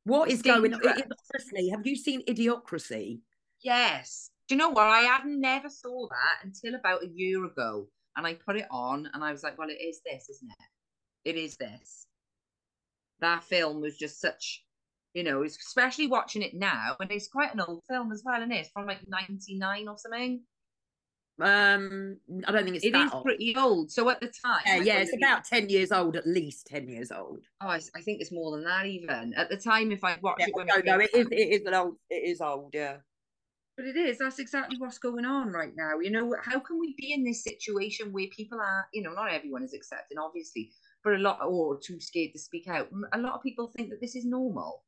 What 0.05 0.31
is 0.31 0.43
going 0.43 0.73
on? 0.73 0.81
Honestly, 0.83 1.69
have 1.69 1.87
you 1.87 1.97
seen 1.97 2.25
Idiocracy? 2.27 3.21
Yes. 3.63 4.31
Do 4.49 4.55
you 4.55 4.59
know 4.59 4.71
what? 4.71 4.87
I 4.87 5.01
had 5.01 5.27
never 5.27 5.69
saw 5.69 6.09
that 6.09 6.45
until 6.45 6.75
about 6.75 7.05
a 7.05 7.09
year 7.09 7.45
ago, 7.45 7.89
and 8.17 8.27
I 8.27 8.35
put 8.35 8.57
it 8.57 8.67
on, 8.71 9.09
and 9.13 9.23
I 9.23 9.31
was 9.33 9.43
like, 9.43 9.59
"Well, 9.59 9.69
it 9.69 9.81
is 9.81 10.01
this, 10.05 10.29
isn't 10.29 10.51
it? 10.51 11.31
It 11.31 11.37
is 11.37 11.57
this." 11.57 12.07
That 13.21 13.45
film 13.45 13.81
was 13.81 13.97
just 13.97 14.21
such, 14.21 14.65
you 15.15 15.23
know, 15.23 15.43
especially 15.45 16.07
watching 16.07 16.43
it 16.43 16.55
now, 16.55 16.97
and 17.01 17.11
it's 17.11 17.29
quite 17.29 17.55
an 17.55 17.61
old 17.61 17.83
film 17.89 18.13
as 18.13 18.23
well, 18.25 18.43
and 18.43 18.53
it? 18.53 18.57
it's 18.57 18.71
from 18.71 18.87
like 18.87 19.01
'99 19.09 19.89
or 19.89 19.99
something. 19.99 20.43
Um, 21.41 22.19
I 22.47 22.53
don't 22.53 22.65
think 22.65 22.77
it's 22.77 22.85
it 22.85 22.95
is 22.95 23.11
old. 23.13 23.25
pretty 23.25 23.57
old. 23.57 23.91
So 23.91 24.11
at 24.11 24.21
the 24.21 24.27
time, 24.45 24.61
yeah, 24.67 24.77
yeah, 24.77 24.99
it's 24.99 25.15
about 25.15 25.45
ten 25.45 25.69
years 25.69 25.91
old, 25.91 26.17
at 26.17 26.27
least 26.27 26.67
ten 26.67 26.89
years 26.89 27.11
old. 27.11 27.41
Oh, 27.63 27.69
I, 27.69 27.81
I 27.97 28.01
think 28.03 28.21
it's 28.21 28.33
more 28.33 28.51
than 28.53 28.65
that 28.65 28.87
even. 28.87 29.33
At 29.35 29.49
the 29.49 29.57
time, 29.57 29.91
if 29.91 30.05
I 30.05 30.19
watched 30.21 30.41
yeah, 30.41 30.47
it, 30.49 30.55
when 30.55 30.67
no, 30.67 30.77
no, 30.85 30.99
it 31.01 31.11
is, 31.15 31.27
it 31.31 31.61
is 31.61 31.67
an 31.67 31.75
old, 31.75 31.97
it 32.11 32.29
is 32.29 32.41
old, 32.41 32.71
yeah. 32.75 32.97
But 33.77 33.87
it 33.87 33.97
is. 33.97 34.19
That's 34.19 34.39
exactly 34.39 34.77
what's 34.79 34.99
going 34.99 35.25
on 35.25 35.51
right 35.51 35.73
now. 35.75 35.99
You 36.01 36.11
know, 36.11 36.37
how 36.43 36.59
can 36.59 36.79
we 36.79 36.95
be 36.99 37.15
in 37.15 37.25
this 37.25 37.43
situation 37.43 38.13
where 38.13 38.27
people 38.27 38.61
are, 38.61 38.87
you 38.93 39.03
know, 39.03 39.15
not 39.15 39.33
everyone 39.33 39.63
is 39.63 39.73
accepting, 39.73 40.19
obviously, 40.19 40.71
but 41.03 41.15
a 41.15 41.19
lot, 41.19 41.41
or 41.47 41.79
too 41.79 42.01
scared 42.01 42.33
to 42.33 42.39
speak 42.39 42.69
out. 42.69 42.89
A 43.13 43.19
lot 43.19 43.35
of 43.35 43.43
people 43.43 43.69
think 43.69 43.91
that 43.91 44.01
this 44.01 44.17
is 44.17 44.25
normal. 44.25 44.85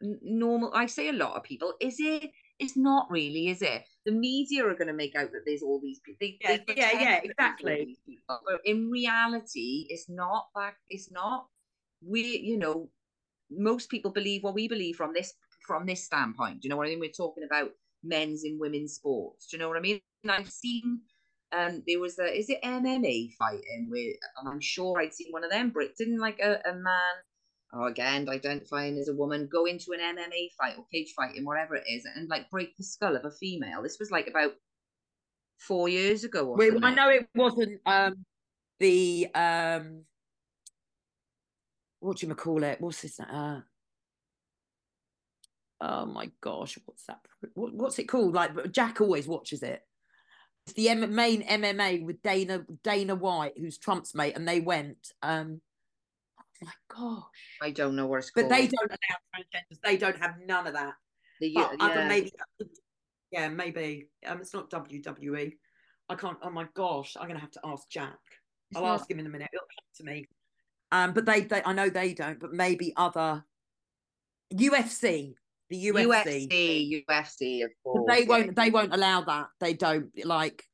Normal. 0.00 0.72
I 0.74 0.86
say 0.86 1.08
a 1.08 1.12
lot 1.12 1.36
of 1.36 1.42
people. 1.42 1.74
Is 1.80 1.96
it? 1.98 2.30
It's 2.58 2.76
not 2.76 3.08
really, 3.10 3.48
is 3.48 3.62
it? 3.62 3.84
The 4.04 4.12
media 4.12 4.66
are 4.66 4.74
going 4.74 4.88
to 4.88 4.92
make 4.92 5.14
out 5.14 5.30
that 5.32 5.42
there's 5.46 5.62
all 5.62 5.80
these 5.80 6.00
people. 6.00 6.18
They, 6.20 6.38
yeah, 6.40 6.58
they 6.66 6.74
yeah, 6.76 7.00
yeah, 7.00 7.20
exactly. 7.22 7.96
But 8.26 8.40
in 8.64 8.90
reality, 8.90 9.86
it's 9.88 10.08
not 10.08 10.46
that. 10.56 10.74
It's 10.88 11.10
not. 11.10 11.46
We, 12.04 12.38
you 12.38 12.58
know, 12.58 12.90
most 13.50 13.90
people 13.90 14.10
believe 14.10 14.42
what 14.42 14.54
we 14.54 14.68
believe 14.68 14.96
from 14.96 15.12
this 15.12 15.34
from 15.66 15.86
this 15.86 16.04
standpoint. 16.04 16.62
Do 16.62 16.66
you 16.66 16.70
know 16.70 16.76
what 16.76 16.86
I 16.86 16.90
mean? 16.90 17.00
We're 17.00 17.10
talking 17.10 17.44
about 17.44 17.70
men's 18.02 18.44
and 18.44 18.58
women's 18.58 18.94
sports. 18.94 19.46
Do 19.46 19.56
you 19.56 19.60
know 19.60 19.68
what 19.68 19.76
I 19.76 19.80
mean? 19.80 20.00
And 20.22 20.32
I've 20.32 20.50
seen 20.50 21.00
um 21.52 21.82
there 21.86 22.00
was 22.00 22.18
a 22.18 22.26
is 22.38 22.50
it 22.50 22.62
MMA 22.62 23.32
fighting 23.38 23.86
where 23.88 24.12
and 24.38 24.48
I'm 24.48 24.60
sure 24.60 25.00
I'd 25.00 25.14
seen 25.14 25.28
one 25.30 25.44
of 25.44 25.50
them 25.50 25.70
Brit 25.70 25.96
didn't 25.96 26.18
like 26.18 26.38
a, 26.40 26.60
a 26.68 26.74
man 26.74 27.14
or 27.72 27.88
again 27.88 28.28
identifying 28.28 28.96
as 28.98 29.08
a 29.08 29.14
woman, 29.14 29.48
go 29.50 29.66
into 29.66 29.92
an 29.92 30.00
MMA 30.00 30.52
fight 30.58 30.78
or 30.78 30.84
cage 30.92 31.12
fighting, 31.14 31.44
whatever 31.44 31.74
it 31.74 31.84
is, 31.88 32.06
and 32.14 32.28
like 32.28 32.50
break 32.50 32.76
the 32.76 32.84
skull 32.84 33.16
of 33.16 33.24
a 33.24 33.30
female. 33.30 33.82
This 33.82 33.98
was 33.98 34.10
like 34.10 34.26
about 34.26 34.52
four 35.58 35.88
years 35.88 36.24
ago. 36.24 36.54
Wait, 36.56 36.72
I 36.82 36.94
know 36.94 37.10
it 37.10 37.28
wasn't 37.34 37.80
um 37.84 38.24
the 38.80 39.28
um 39.34 40.04
what 42.00 42.18
do 42.18 42.26
you 42.26 42.34
call 42.34 42.62
it? 42.62 42.80
What's 42.80 43.02
this? 43.02 43.20
Uh, 43.20 43.60
oh 45.80 46.06
my 46.06 46.30
gosh, 46.40 46.78
what's 46.84 47.04
that? 47.04 47.20
What, 47.54 47.74
what's 47.74 47.98
it 47.98 48.04
called? 48.04 48.34
Like 48.34 48.72
Jack 48.72 49.00
always 49.00 49.26
watches 49.26 49.62
it. 49.62 49.82
The 50.74 50.88
M- 50.90 51.14
main 51.14 51.42
MMA 51.42 52.04
with 52.04 52.22
Dana 52.22 52.64
Dana 52.82 53.14
White, 53.14 53.54
who's 53.58 53.78
Trump's 53.78 54.14
mate, 54.14 54.34
and 54.36 54.46
they 54.46 54.60
went. 54.60 55.12
um 55.22 55.60
Oh 56.60 56.66
my 56.66 56.72
gosh, 56.96 57.22
I 57.62 57.70
don't 57.70 57.94
know 57.94 58.06
what 58.08 58.18
it's 58.18 58.30
going, 58.30 58.48
but 58.48 58.56
called. 58.56 58.62
they 58.62 58.76
don't 58.76 58.90
allow 58.90 59.18
transgenders. 59.36 59.80
They 59.84 59.96
don't 59.96 60.18
have 60.18 60.34
none 60.44 60.66
of 60.66 60.72
that. 60.74 60.94
The, 61.40 61.52
But 61.54 61.70
yeah, 61.78 61.86
other 61.86 62.04
maybe, 62.06 62.32
yeah, 63.30 63.48
maybe. 63.48 64.08
Um, 64.26 64.40
it's 64.40 64.52
not 64.52 64.68
WWE. 64.70 65.52
I 66.08 66.14
can't. 66.16 66.36
Oh 66.42 66.50
my 66.50 66.66
gosh, 66.74 67.16
I'm 67.18 67.28
gonna 67.28 67.38
have 67.38 67.52
to 67.52 67.60
ask 67.64 67.88
Jack. 67.88 68.18
It's 68.70 68.76
I'll 68.78 68.84
not- 68.86 69.00
ask 69.00 69.08
him 69.10 69.20
in 69.20 69.26
a 69.26 69.30
minute. 69.30 69.48
It'll 69.52 69.66
come 69.66 70.06
to 70.06 70.12
me. 70.12 70.26
Um, 70.90 71.12
but 71.12 71.26
they, 71.26 71.42
they, 71.42 71.62
I 71.64 71.74
know 71.74 71.90
they 71.90 72.12
don't. 72.14 72.40
But 72.40 72.52
maybe 72.52 72.92
other 72.96 73.44
UFC, 74.52 75.34
the 75.70 75.86
UFC, 75.88 76.48
UFC, 76.48 77.04
UFC, 77.08 77.64
of 77.64 77.70
course. 77.84 78.04
they 78.08 78.24
won't. 78.24 78.56
They 78.56 78.70
won't 78.70 78.94
allow 78.94 79.22
that. 79.22 79.48
They 79.60 79.74
don't 79.74 80.10
like. 80.24 80.64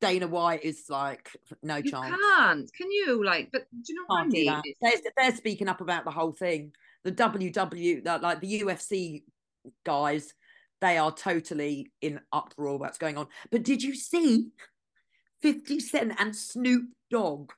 Dana 0.00 0.26
White 0.26 0.64
is 0.64 0.84
like 0.90 1.30
no 1.62 1.80
chance. 1.80 1.86
You 1.86 1.90
chance. 1.90 2.20
can't, 2.20 2.70
can 2.76 2.90
you? 2.90 3.24
Like, 3.24 3.48
but 3.52 3.66
do 3.70 3.92
you 3.92 3.94
know 3.94 4.04
what 4.06 4.24
I 4.24 4.26
mean? 4.26 4.62
They're, 4.82 4.92
they're 5.16 5.36
speaking 5.36 5.68
up 5.68 5.80
about 5.80 6.04
the 6.04 6.10
whole 6.10 6.32
thing. 6.32 6.72
The 7.04 7.12
WW, 7.12 8.22
like 8.22 8.40
the 8.40 8.60
UFC 8.60 9.22
guys, 9.84 10.34
they 10.82 10.98
are 10.98 11.12
totally 11.12 11.90
in 12.02 12.20
uproar 12.32 12.76
what's 12.78 12.98
going 12.98 13.16
on. 13.16 13.28
But 13.50 13.62
did 13.62 13.82
you 13.82 13.94
see 13.94 14.48
50 15.40 15.80
Cent 15.80 16.12
and 16.18 16.36
Snoop 16.36 16.84
Dogg, 17.10 17.52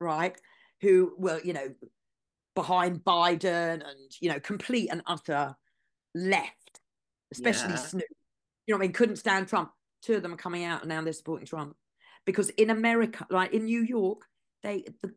right? 0.00 0.36
Who 0.82 1.12
were, 1.18 1.40
you 1.42 1.52
know, 1.52 1.74
behind 2.54 3.04
Biden 3.04 3.82
and, 3.88 4.10
you 4.20 4.30
know, 4.30 4.38
complete 4.38 4.88
and 4.90 5.02
utter 5.06 5.56
left, 6.14 6.80
especially 7.32 7.70
Yeah. 7.70 7.76
Snoop. 7.76 8.04
You 8.66 8.74
know 8.74 8.78
what 8.78 8.84
I 8.84 8.86
mean? 8.86 8.92
Couldn't 8.92 9.16
stand 9.16 9.48
Trump. 9.48 9.70
Two 10.02 10.14
of 10.14 10.22
them 10.22 10.32
are 10.32 10.38
coming 10.38 10.64
out 10.64 10.80
and 10.82 10.88
now 10.88 11.02
they're 11.02 11.12
supporting 11.12 11.46
Trump. 11.46 11.76
Because 12.24 12.50
in 12.50 12.70
America, 12.70 13.26
like 13.30 13.52
in 13.52 13.64
New 13.64 13.82
York, 13.82 14.26
they 14.62 14.84
the, 15.02 15.14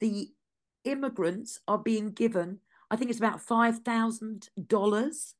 the 0.00 0.28
immigrants 0.84 1.60
are 1.66 1.78
being 1.78 2.10
given, 2.10 2.60
I 2.90 2.96
think 2.96 3.10
it's 3.10 3.18
about 3.18 3.40
five 3.40 3.78
thousand 3.80 4.48
dollars 4.66 5.34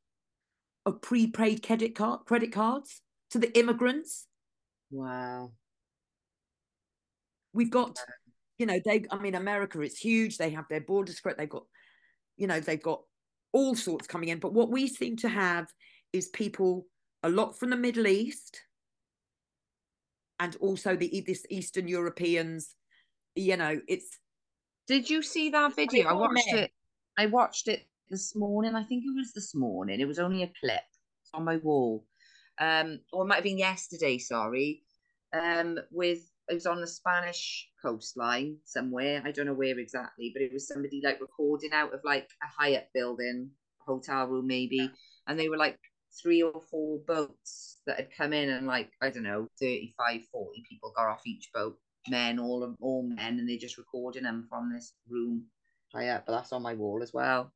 of 0.87 1.01
prepaid 1.01 1.63
credit 1.63 1.95
card 1.95 2.21
credit 2.27 2.53
cards 2.53 3.01
to 3.31 3.39
the 3.39 3.57
immigrants. 3.59 4.27
Wow. 4.91 5.53
We've 7.53 7.71
got, 7.71 7.97
you 8.59 8.67
know, 8.67 8.81
they 8.85 9.05
I 9.11 9.19
mean, 9.19 9.35
America 9.35 9.81
is 9.81 9.97
huge. 9.97 10.37
They 10.37 10.51
have 10.51 10.67
their 10.69 10.81
borders 10.81 11.21
correct. 11.21 11.39
They've 11.39 11.49
got, 11.49 11.65
you 12.37 12.49
know, 12.49 12.61
they've 12.61 12.83
got 12.83 13.03
all 13.55 13.75
sorts 13.75 14.07
coming 14.07 14.29
in. 14.29 14.41
But 14.41 14.53
what 14.53 14.71
we 14.71 14.87
seem 14.89 15.17
to 15.19 15.29
have 15.29 15.69
is 16.13 16.29
people 16.29 16.87
a 17.23 17.31
lot 17.31 17.59
from 17.59 17.71
the 17.71 17.77
Middle 17.77 18.07
East 18.07 18.61
and 20.41 20.55
also 20.57 20.97
the 20.97 21.25
this 21.27 21.47
Eastern 21.49 21.89
Europeans. 21.89 22.75
You 23.35 23.57
know, 23.57 23.81
it's 23.89 24.19
Did 24.87 25.09
you 25.09 25.23
see 25.23 25.51
that 25.51 25.75
video? 25.75 26.09
I 26.09 26.13
watched 26.13 26.53
it. 26.53 26.71
I 27.17 27.27
watched 27.27 27.69
it 27.69 27.87
this 28.11 28.37
morning. 28.37 28.75
I 28.75 28.83
think 28.83 29.05
it 29.05 29.17
was 29.17 29.33
this 29.33 29.55
morning. 29.55 30.01
It 30.01 30.09
was 30.09 30.19
only 30.19 30.43
a 30.43 30.53
clip. 30.61 30.83
It's 31.23 31.31
on 31.33 31.45
my 31.45 31.57
wall. 31.57 32.05
Um, 32.61 33.01
or 33.13 33.25
it 33.25 33.29
might 33.29 33.37
have 33.37 33.45
been 33.45 33.59
yesterday, 33.59 34.19
sorry. 34.19 34.83
Um, 35.33 35.79
with 35.91 36.21
it 36.49 36.55
was 36.55 36.67
on 36.67 36.81
the 36.81 36.87
Spanish 36.87 37.69
coastline 37.83 38.57
somewhere. 38.65 39.23
I 39.25 39.31
don't 39.31 39.47
know 39.47 39.55
where 39.55 39.79
exactly, 39.79 40.31
but 40.35 40.43
it 40.43 40.53
was 40.53 40.69
somebody 40.69 41.01
like 41.03 41.21
recording 41.21 41.73
out 41.73 41.95
of 41.95 42.01
like 42.05 42.29
a 42.43 42.47
Hyatt 42.47 42.89
building, 42.95 43.51
hotel 43.87 44.27
room 44.27 44.47
maybe, 44.47 44.91
and 45.27 45.39
they 45.39 45.49
were 45.49 45.57
like 45.57 45.79
three 46.23 46.43
or 46.43 46.61
four 46.71 46.99
boats 47.07 47.81
that 47.87 47.97
had 47.97 48.09
come 48.17 48.33
in 48.33 48.49
and 48.51 48.67
like 48.67 48.91
I 49.03 49.11
don't 49.11 49.25
know 49.25 49.49
35 49.61 50.21
40 50.33 50.65
people 50.69 50.93
got 50.97 51.09
off 51.09 51.27
each 51.27 51.51
boat 51.53 51.77
men 52.09 52.39
all 52.39 52.63
of 52.63 52.77
all 52.81 53.03
men 53.03 53.39
and 53.41 53.49
they're 53.49 53.59
just 53.59 53.79
recording 53.79 54.23
them 54.23 54.47
from 54.49 54.73
this 54.73 54.93
room 55.09 55.45
high 55.93 56.09
up 56.09 56.25
but 56.27 56.33
that's 56.33 56.53
on 56.53 56.63
my 56.63 56.75
wall 56.75 57.03
as 57.03 57.13
well 57.13 57.53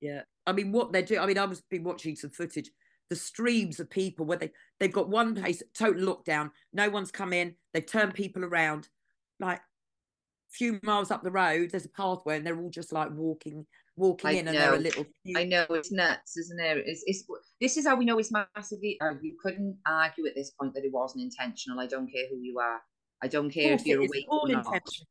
Yeah, 0.00 0.22
I 0.46 0.52
mean, 0.52 0.72
what 0.72 0.92
they're 0.92 1.02
doing. 1.02 1.20
I 1.20 1.26
mean, 1.26 1.38
I 1.38 1.44
was 1.46 1.62
been 1.62 1.84
watching 1.84 2.16
some 2.16 2.30
footage. 2.30 2.70
The 3.10 3.16
streams 3.16 3.80
of 3.80 3.90
people 3.90 4.26
where 4.26 4.38
they 4.38 4.50
they've 4.80 4.92
got 4.92 5.08
one 5.08 5.34
place 5.34 5.62
total 5.74 6.14
lockdown. 6.14 6.50
No 6.72 6.90
one's 6.90 7.10
come 7.10 7.32
in. 7.32 7.54
They've 7.74 7.84
turned 7.84 8.14
people 8.14 8.44
around. 8.44 8.88
Like 9.40 9.58
a 9.58 10.52
few 10.52 10.78
miles 10.84 11.10
up 11.10 11.24
the 11.24 11.30
road, 11.30 11.70
there's 11.70 11.84
a 11.84 11.90
pathway, 11.90 12.36
and 12.36 12.46
they're 12.46 12.58
all 12.58 12.70
just 12.70 12.92
like 12.92 13.10
walking, 13.10 13.66
walking 13.96 14.30
I 14.30 14.32
in, 14.34 14.48
and 14.48 14.56
they're 14.56 14.74
a 14.74 14.76
know. 14.76 14.82
little. 14.82 15.06
I 15.36 15.44
know 15.44 15.66
it's 15.70 15.90
nuts 15.90 16.36
isn't 16.36 16.60
it 16.60 16.84
it's, 16.86 17.02
it's 17.06 17.24
this 17.60 17.76
is 17.76 17.86
how 17.86 17.96
we 17.96 18.04
know 18.04 18.18
it's 18.18 18.32
massively 18.32 18.98
uh, 19.00 19.14
you 19.20 19.36
couldn't 19.42 19.76
argue 19.86 20.26
at 20.26 20.34
this 20.34 20.50
point 20.50 20.72
that 20.74 20.84
it 20.84 20.92
wasn't 20.92 21.24
intentional 21.24 21.80
I 21.80 21.86
don't 21.86 22.10
care 22.10 22.26
who 22.30 22.36
you 22.36 22.58
are 22.60 22.80
I 23.22 23.28
don't 23.28 23.50
care 23.50 23.72
if 23.72 23.86
you're 23.86 24.00
awake 24.00 24.26
all 24.28 24.46
or 24.48 24.52
not 24.52 24.66
intentional. 24.66 25.06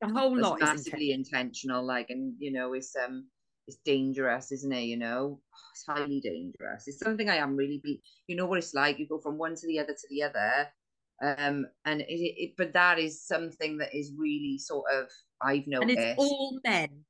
The 0.00 0.08
whole 0.08 0.38
it's 0.38 0.42
lot 0.42 0.62
is 0.62 0.68
massively 0.68 1.12
intentional. 1.12 1.80
intentional 1.80 1.86
like 1.86 2.10
and 2.10 2.34
you 2.38 2.52
know 2.52 2.72
it's 2.72 2.94
um 2.96 3.26
it's 3.66 3.78
dangerous 3.84 4.52
isn't 4.52 4.72
it 4.72 4.84
you 4.84 4.96
know 4.96 5.40
it's 5.74 5.84
highly 5.86 6.20
dangerous 6.20 6.84
it's 6.86 7.00
something 7.00 7.28
I 7.28 7.36
am 7.36 7.56
really 7.56 7.80
be 7.82 8.00
you 8.26 8.36
know 8.36 8.46
what 8.46 8.58
it's 8.58 8.74
like 8.74 8.98
you 8.98 9.06
go 9.06 9.18
from 9.18 9.36
one 9.36 9.54
to 9.56 9.66
the 9.66 9.80
other 9.80 9.92
to 9.92 10.06
the 10.10 10.22
other 10.22 10.68
um 11.22 11.66
and 11.84 12.02
it, 12.02 12.04
it 12.08 12.54
but 12.56 12.72
that 12.74 12.98
is 12.98 13.22
something 13.22 13.78
that 13.78 13.94
is 13.96 14.12
really 14.16 14.58
sort 14.58 14.84
of 14.92 15.06
I've 15.42 15.66
and 15.66 15.88
noticed 15.88 15.98
it's 15.98 16.18
all 16.18 16.60
men. 16.64 17.04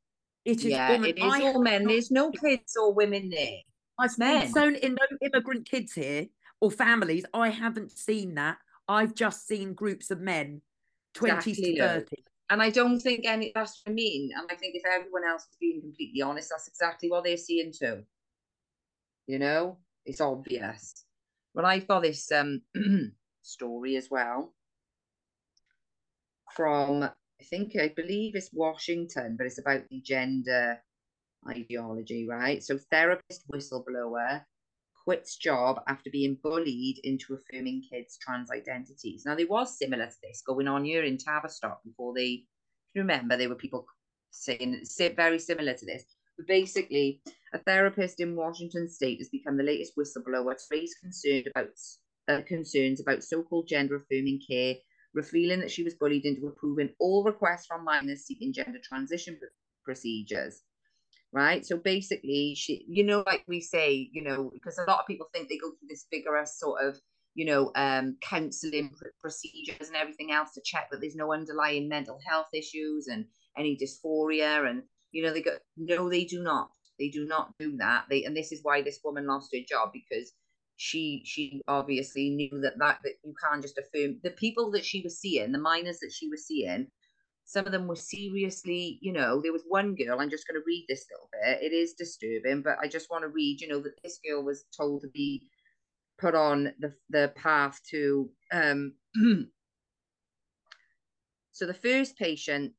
It 0.45 0.65
is 0.65 0.73
yeah 0.73 0.93
all 0.93 0.99
men. 0.99 1.11
it 1.11 1.19
is 1.19 1.35
I 1.35 1.43
all 1.43 1.63
men 1.63 1.85
not 1.85 1.91
there's 1.91 2.11
no 2.11 2.31
kids 2.31 2.77
or 2.77 2.93
women 2.95 3.31
there 3.31 3.61
I've 3.99 4.19
men. 4.19 4.53
so 4.53 4.69
in 4.69 4.95
no 4.95 5.17
immigrant 5.23 5.69
kids 5.69 5.93
here 5.93 6.27
or 6.61 6.71
families. 6.71 7.25
I 7.35 7.49
haven't 7.49 7.93
seen 7.93 8.35
that. 8.35 8.59
I've 8.89 9.15
just 9.15 9.47
seen 9.47 9.75
groups 9.75 10.11
of 10.11 10.21
men, 10.21 10.63
twenties 11.15 11.59
Exactly, 11.59 11.75
to 11.77 11.81
no. 11.81 11.89
thirty. 11.89 12.25
And 12.49 12.63
I 12.63 12.71
don't 12.71 13.01
think 13.01 13.27
any 13.27 13.51
that's 13.55 13.83
what 13.85 13.91
I 13.91 13.95
mean. 13.95 14.31
And 14.37 14.47
I 14.51 14.55
think 14.55 14.77
if 14.77 14.85
everyone 14.87 15.25
else 15.25 15.43
is 15.43 15.57
being 15.61 15.81
completely 15.81 16.23
honest, 16.23 16.51
that's 16.51 16.69
exactly 16.69 17.11
what 17.11 17.25
they're 17.25 17.37
seeing 17.37 17.73
too. 17.73 18.05
You 19.27 19.39
know, 19.41 19.79
it's 20.05 20.21
obvious. 20.21 21.05
When 21.53 21.65
I've 21.65 21.89
got 21.89 22.03
this 22.03 22.31
um 22.31 22.63
story 23.47 23.97
as 23.97 24.09
well 24.11 24.53
from 26.55 27.03
I 27.03 27.45
think 27.45 27.77
I 27.77 27.93
believe 27.95 28.35
it's 28.35 28.51
Washington, 28.53 29.37
but 29.37 29.47
it's 29.47 29.59
about 29.59 29.83
the 29.91 30.01
gender 30.01 30.79
ideology, 31.47 32.27
right? 32.27 32.63
So 32.63 32.79
therapist 32.91 33.45
whistleblower 33.53 34.43
quits 35.05 35.37
job 35.37 35.81
after 35.87 36.11
being 36.11 36.39
bullied 36.43 36.99
into 37.05 37.35
affirming 37.35 37.83
kids' 37.89 38.19
trans 38.19 38.51
identities. 38.51 39.25
Now 39.27 39.35
there 39.35 39.47
was 39.47 39.79
similar 39.79 40.07
to 40.07 40.17
this 40.23 40.43
going 40.47 40.67
on 40.67 40.85
here 40.85 41.05
in 41.05 41.19
Tavistock 41.19 41.83
before 41.85 42.15
they 42.15 42.45
remember 42.95 43.37
there 43.37 43.51
were 43.51 43.55
people 43.55 43.87
saying 44.31 44.83
very 45.15 45.39
similar 45.39 45.75
to 45.75 45.87
this. 45.87 46.05
But 46.37 46.47
basically, 46.47 47.21
a 47.55 47.59
therapist 47.59 48.21
in 48.21 48.37
Washington 48.37 48.89
State 48.89 49.19
has 49.19 49.29
become 49.29 49.57
the 49.57 49.63
latest 49.63 49.93
whistleblower 49.97 50.55
to 50.55 50.65
raise 50.71 50.95
concern 50.95 51.45
about 51.55 51.69
uh, 52.29 52.41
concerns 52.47 53.01
about 53.01 53.25
so-called 53.25 53.69
gender 53.69 53.97
affirming 53.97 54.41
care, 54.49 54.75
revealing 55.15 55.61
that 55.61 55.71
she 55.71 55.83
was 55.83 55.95
bullied 55.95 56.25
into 56.25 56.47
approving 56.47 56.91
all 56.99 57.25
requests 57.25 57.67
from 57.67 57.85
minors 57.85 58.25
seeking 58.25 58.53
gender 58.53 58.79
transition 58.83 59.37
pr- 59.39 59.47
procedures 59.85 60.63
right? 61.33 61.67
So 61.67 61.77
basically, 61.77 62.55
she, 62.57 62.85
you 62.89 63.05
know, 63.05 63.23
like 63.27 63.45
we 63.47 63.61
say, 63.61 64.09
you 64.13 64.23
know, 64.23 64.51
because 64.55 64.79
a 64.79 64.91
lot 64.91 65.01
of 65.01 65.07
people 65.07 65.27
think 65.33 65.49
they 65.49 65.59
go 65.59 65.69
through 65.71 65.89
this 65.89 66.07
vigorous 66.11 66.59
sort 66.59 66.83
of, 66.83 66.99
you 67.35 67.45
know, 67.45 67.73
um, 67.75 68.17
counselling 68.23 68.91
pr- 68.91 69.09
procedures 69.21 69.89
and 69.89 69.97
everything 69.97 70.33
else 70.33 70.53
to 70.53 70.63
check 70.65 70.89
that 70.91 71.01
there's 71.01 71.17
no 71.17 71.33
underlying 71.33 71.89
mental 71.89 72.19
health 72.27 72.49
issues 72.55 73.09
and 73.09 73.27
any 73.59 73.77
dysphoria, 73.77 74.69
and 74.69 74.83
you 75.13 75.23
know, 75.23 75.33
they 75.33 75.43
go, 75.43 75.57
no, 75.77 76.09
they 76.09 76.25
do 76.25 76.43
not, 76.43 76.71
they 76.99 77.09
do 77.09 77.27
not 77.27 77.53
do 77.59 77.77
that. 77.77 78.05
They, 78.09 78.25
and 78.25 78.37
this 78.37 78.53
is 78.53 78.61
why 78.63 78.83
this 78.83 79.01
woman 79.05 79.27
lost 79.27 79.51
her 79.53 79.61
job 79.69 79.91
because 79.93 80.33
she 80.77 81.23
she 81.25 81.63
obviously 81.69 82.31
knew 82.31 82.61
that 82.61 82.79
that 82.79 82.99
that 83.03 83.15
you 83.25 83.35
can't 83.43 83.63
just 83.63 83.79
affirm 83.79 84.19
the 84.23 84.31
people 84.31 84.71
that 84.71 84.85
she 84.85 85.01
was 85.03 85.19
seeing, 85.19 85.53
the 85.53 85.59
minors 85.59 85.99
that 86.01 86.13
she 86.13 86.29
was 86.29 86.47
seeing 86.47 86.89
some 87.47 87.65
of 87.65 87.71
them 87.71 87.87
were 87.87 87.95
seriously, 87.95 88.99
you 89.01 89.13
know, 89.13 89.41
there 89.41 89.53
was 89.53 89.63
one 89.69 89.95
girl, 89.95 90.21
I'm 90.21 90.31
just 90.31 90.49
going 90.49 90.61
to 90.61 90.67
read 90.67 90.85
this 90.89 91.07
little 91.09 91.31
bit. 91.33 91.63
It 91.63 91.73
is 91.73 91.95
disturbing, 91.95 92.63
but 92.63 92.77
I 92.83 92.89
just 92.89 93.09
want 93.09 93.23
to 93.23 93.29
read, 93.29 93.61
you 93.61 93.69
know, 93.69 93.81
that 93.81 94.03
this 94.03 94.19
girl 94.29 94.43
was 94.43 94.65
told 94.77 95.03
to 95.03 95.09
be 95.09 95.49
put 96.19 96.35
on 96.35 96.73
the, 96.81 96.93
the 97.09 97.33
path 97.37 97.81
to, 97.91 98.29
um, 98.53 98.95
so 101.53 101.67
the 101.67 101.75
first 101.75 102.19
patient 102.19 102.73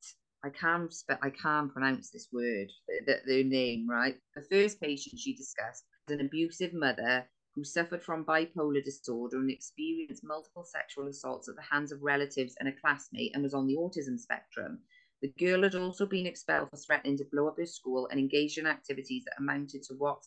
I 0.44 0.50
can't 0.50 0.94
spe- 0.94 1.24
I 1.24 1.30
can't 1.30 1.72
pronounce 1.72 2.10
this 2.12 2.28
word, 2.32 2.68
the, 3.06 3.20
the, 3.26 3.44
name, 3.44 3.88
right? 3.90 4.16
The 4.36 4.44
first 4.44 4.80
patient 4.82 5.20
she 5.20 5.34
discussed 5.34 5.86
was 6.08 6.20
an 6.20 6.26
abusive 6.26 6.74
mother 6.74 7.28
who 7.58 7.64
suffered 7.64 8.04
from 8.04 8.24
bipolar 8.24 8.84
disorder 8.84 9.38
and 9.38 9.50
experienced 9.50 10.24
multiple 10.24 10.64
sexual 10.64 11.08
assaults 11.08 11.50
at 11.50 11.56
the 11.56 11.62
hands 11.64 11.92
of 11.92 12.04
relatives 12.04 12.56
and 12.60 12.70
a 12.70 12.72
classmate 12.72 13.32
and 13.34 13.42
was 13.42 13.56
on 13.56 13.66
the 13.66 13.76
autism 13.76 14.20
spectrum. 14.20 14.78
The 15.24 15.34
girl 15.40 15.64
had 15.64 15.74
also 15.74 16.06
been 16.06 16.28
expelled 16.28 16.70
for 16.70 16.78
threatening 16.78 17.18
to 17.18 17.26
blow 17.32 17.48
up 17.48 17.58
her 17.58 17.66
school 17.66 18.08
and 18.12 18.20
engaged 18.20 18.60
in 18.60 18.68
activities 18.68 19.24
that 19.26 19.40
amounted 19.40 19.82
to 19.84 19.96
what 19.96 20.24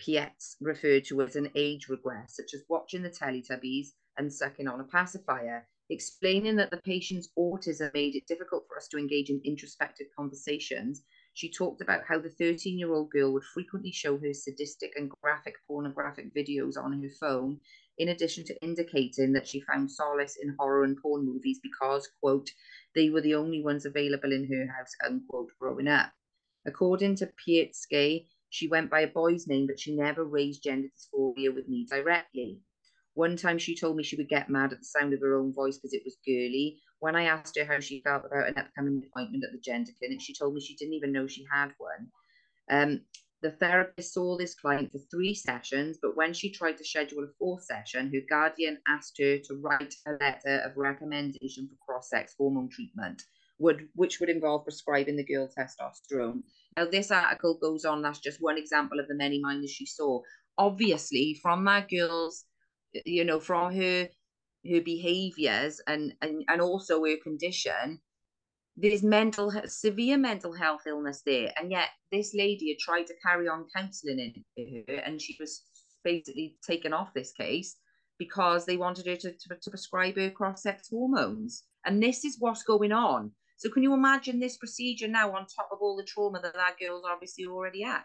Pietz 0.00 0.56
referred 0.62 1.04
to 1.04 1.20
as 1.20 1.36
an 1.36 1.50
age 1.54 1.88
regress, 1.90 2.34
such 2.34 2.54
as 2.54 2.64
watching 2.66 3.02
the 3.02 3.10
Teletubbies 3.10 3.88
and 4.16 4.32
sucking 4.32 4.68
on 4.68 4.80
a 4.80 4.84
pacifier, 4.84 5.68
explaining 5.90 6.56
that 6.56 6.70
the 6.70 6.78
patient's 6.78 7.28
autism 7.38 7.92
made 7.92 8.16
it 8.16 8.26
difficult 8.26 8.64
for 8.66 8.78
us 8.78 8.88
to 8.88 8.96
engage 8.96 9.28
in 9.28 9.42
introspective 9.44 10.06
conversations. 10.16 11.02
She 11.34 11.50
talked 11.50 11.80
about 11.80 12.04
how 12.04 12.18
the 12.18 12.28
13 12.28 12.78
year 12.78 12.92
old 12.92 13.10
girl 13.10 13.32
would 13.32 13.44
frequently 13.44 13.90
show 13.90 14.18
her 14.18 14.34
sadistic 14.34 14.92
and 14.96 15.08
graphic 15.08 15.54
pornographic 15.66 16.34
videos 16.34 16.76
on 16.76 17.02
her 17.02 17.08
phone, 17.08 17.60
in 17.96 18.08
addition 18.08 18.44
to 18.44 18.62
indicating 18.62 19.32
that 19.32 19.48
she 19.48 19.60
found 19.60 19.90
solace 19.90 20.36
in 20.36 20.56
horror 20.58 20.84
and 20.84 20.98
porn 21.00 21.24
movies 21.24 21.58
because, 21.58 22.06
quote, 22.20 22.50
they 22.94 23.08
were 23.08 23.22
the 23.22 23.34
only 23.34 23.62
ones 23.62 23.86
available 23.86 24.30
in 24.30 24.46
her 24.52 24.66
house, 24.66 24.94
unquote, 25.02 25.52
growing 25.58 25.88
up. 25.88 26.12
According 26.66 27.16
to 27.16 27.32
Pietzke, 27.32 28.28
she 28.50 28.68
went 28.68 28.90
by 28.90 29.00
a 29.00 29.08
boy's 29.08 29.46
name, 29.46 29.66
but 29.66 29.80
she 29.80 29.96
never 29.96 30.24
raised 30.24 30.62
gender 30.62 30.88
dysphoria 30.88 31.54
with 31.54 31.66
me 31.66 31.86
directly. 31.86 32.60
One 33.14 33.36
time 33.36 33.58
she 33.58 33.76
told 33.76 33.96
me 33.96 34.02
she 34.02 34.16
would 34.16 34.28
get 34.28 34.48
mad 34.48 34.72
at 34.72 34.78
the 34.78 34.84
sound 34.84 35.12
of 35.12 35.20
her 35.20 35.34
own 35.34 35.52
voice 35.52 35.76
because 35.76 35.92
it 35.92 36.02
was 36.04 36.16
girly. 36.26 36.80
When 37.00 37.14
I 37.16 37.24
asked 37.24 37.58
her 37.58 37.64
how 37.64 37.80
she 37.80 38.00
felt 38.02 38.24
about 38.24 38.48
an 38.48 38.56
upcoming 38.56 39.02
appointment 39.04 39.44
at 39.44 39.52
the 39.52 39.58
gender 39.58 39.92
clinic, 39.98 40.20
she 40.20 40.34
told 40.34 40.54
me 40.54 40.60
she 40.60 40.76
didn't 40.76 40.94
even 40.94 41.12
know 41.12 41.26
she 41.26 41.44
had 41.52 41.72
one. 41.78 42.10
Um, 42.70 43.00
the 43.42 43.50
therapist 43.50 44.14
saw 44.14 44.38
this 44.38 44.54
client 44.54 44.92
for 44.92 44.98
three 45.10 45.34
sessions, 45.34 45.98
but 46.00 46.16
when 46.16 46.32
she 46.32 46.52
tried 46.52 46.78
to 46.78 46.84
schedule 46.84 47.24
a 47.24 47.32
fourth 47.38 47.64
session, 47.64 48.12
her 48.14 48.20
guardian 48.28 48.78
asked 48.86 49.18
her 49.18 49.38
to 49.38 49.54
write 49.60 49.94
a 50.06 50.12
letter 50.12 50.60
of 50.64 50.76
recommendation 50.76 51.68
for 51.68 51.74
cross 51.84 52.08
sex 52.08 52.34
hormone 52.38 52.68
treatment, 52.68 53.24
would, 53.58 53.88
which 53.96 54.20
would 54.20 54.30
involve 54.30 54.64
prescribing 54.64 55.16
the 55.16 55.24
girl 55.24 55.48
testosterone. 55.48 56.42
Now, 56.76 56.84
this 56.86 57.10
article 57.10 57.58
goes 57.60 57.84
on, 57.84 58.00
that's 58.00 58.20
just 58.20 58.40
one 58.40 58.56
example 58.56 59.00
of 59.00 59.08
the 59.08 59.16
many 59.16 59.40
minors 59.40 59.70
she 59.70 59.86
saw. 59.86 60.20
Obviously, 60.56 61.38
from 61.42 61.64
that 61.64 61.90
girl's, 61.90 62.44
you 63.04 63.24
know, 63.24 63.40
from 63.40 63.74
her 63.74 64.08
her 64.70 64.80
behaviors 64.80 65.80
and, 65.88 66.14
and 66.22 66.44
and 66.48 66.60
also 66.60 67.04
her 67.04 67.16
condition 67.22 68.00
there's 68.76 69.02
mental 69.02 69.52
severe 69.66 70.16
mental 70.16 70.52
health 70.52 70.82
illness 70.86 71.22
there. 71.24 71.52
And 71.58 71.70
yet 71.70 71.88
this 72.10 72.34
lady 72.34 72.70
had 72.70 72.78
tried 72.78 73.06
to 73.08 73.14
carry 73.24 73.48
on 73.48 73.66
counseling 73.74 74.18
in 74.56 74.86
her 74.88 74.94
and 74.94 75.20
she 75.20 75.36
was 75.38 75.62
basically 76.04 76.56
taken 76.66 76.92
off 76.92 77.14
this 77.14 77.32
case 77.32 77.76
because 78.18 78.64
they 78.64 78.76
wanted 78.76 79.06
her 79.06 79.16
to, 79.16 79.32
to, 79.32 79.56
to 79.60 79.70
prescribe 79.70 80.16
her 80.16 80.30
cross-sex 80.30 80.88
hormones. 80.90 81.64
And 81.84 82.02
this 82.02 82.24
is 82.24 82.36
what's 82.38 82.62
going 82.62 82.92
on. 82.92 83.32
So 83.56 83.68
can 83.68 83.82
you 83.82 83.94
imagine 83.94 84.40
this 84.40 84.56
procedure 84.56 85.08
now 85.08 85.34
on 85.34 85.46
top 85.46 85.68
of 85.70 85.78
all 85.80 85.96
the 85.96 86.04
trauma 86.04 86.40
that 86.40 86.54
that 86.54 86.76
girl's 86.80 87.04
obviously 87.04 87.46
already 87.46 87.82
had? 87.82 88.02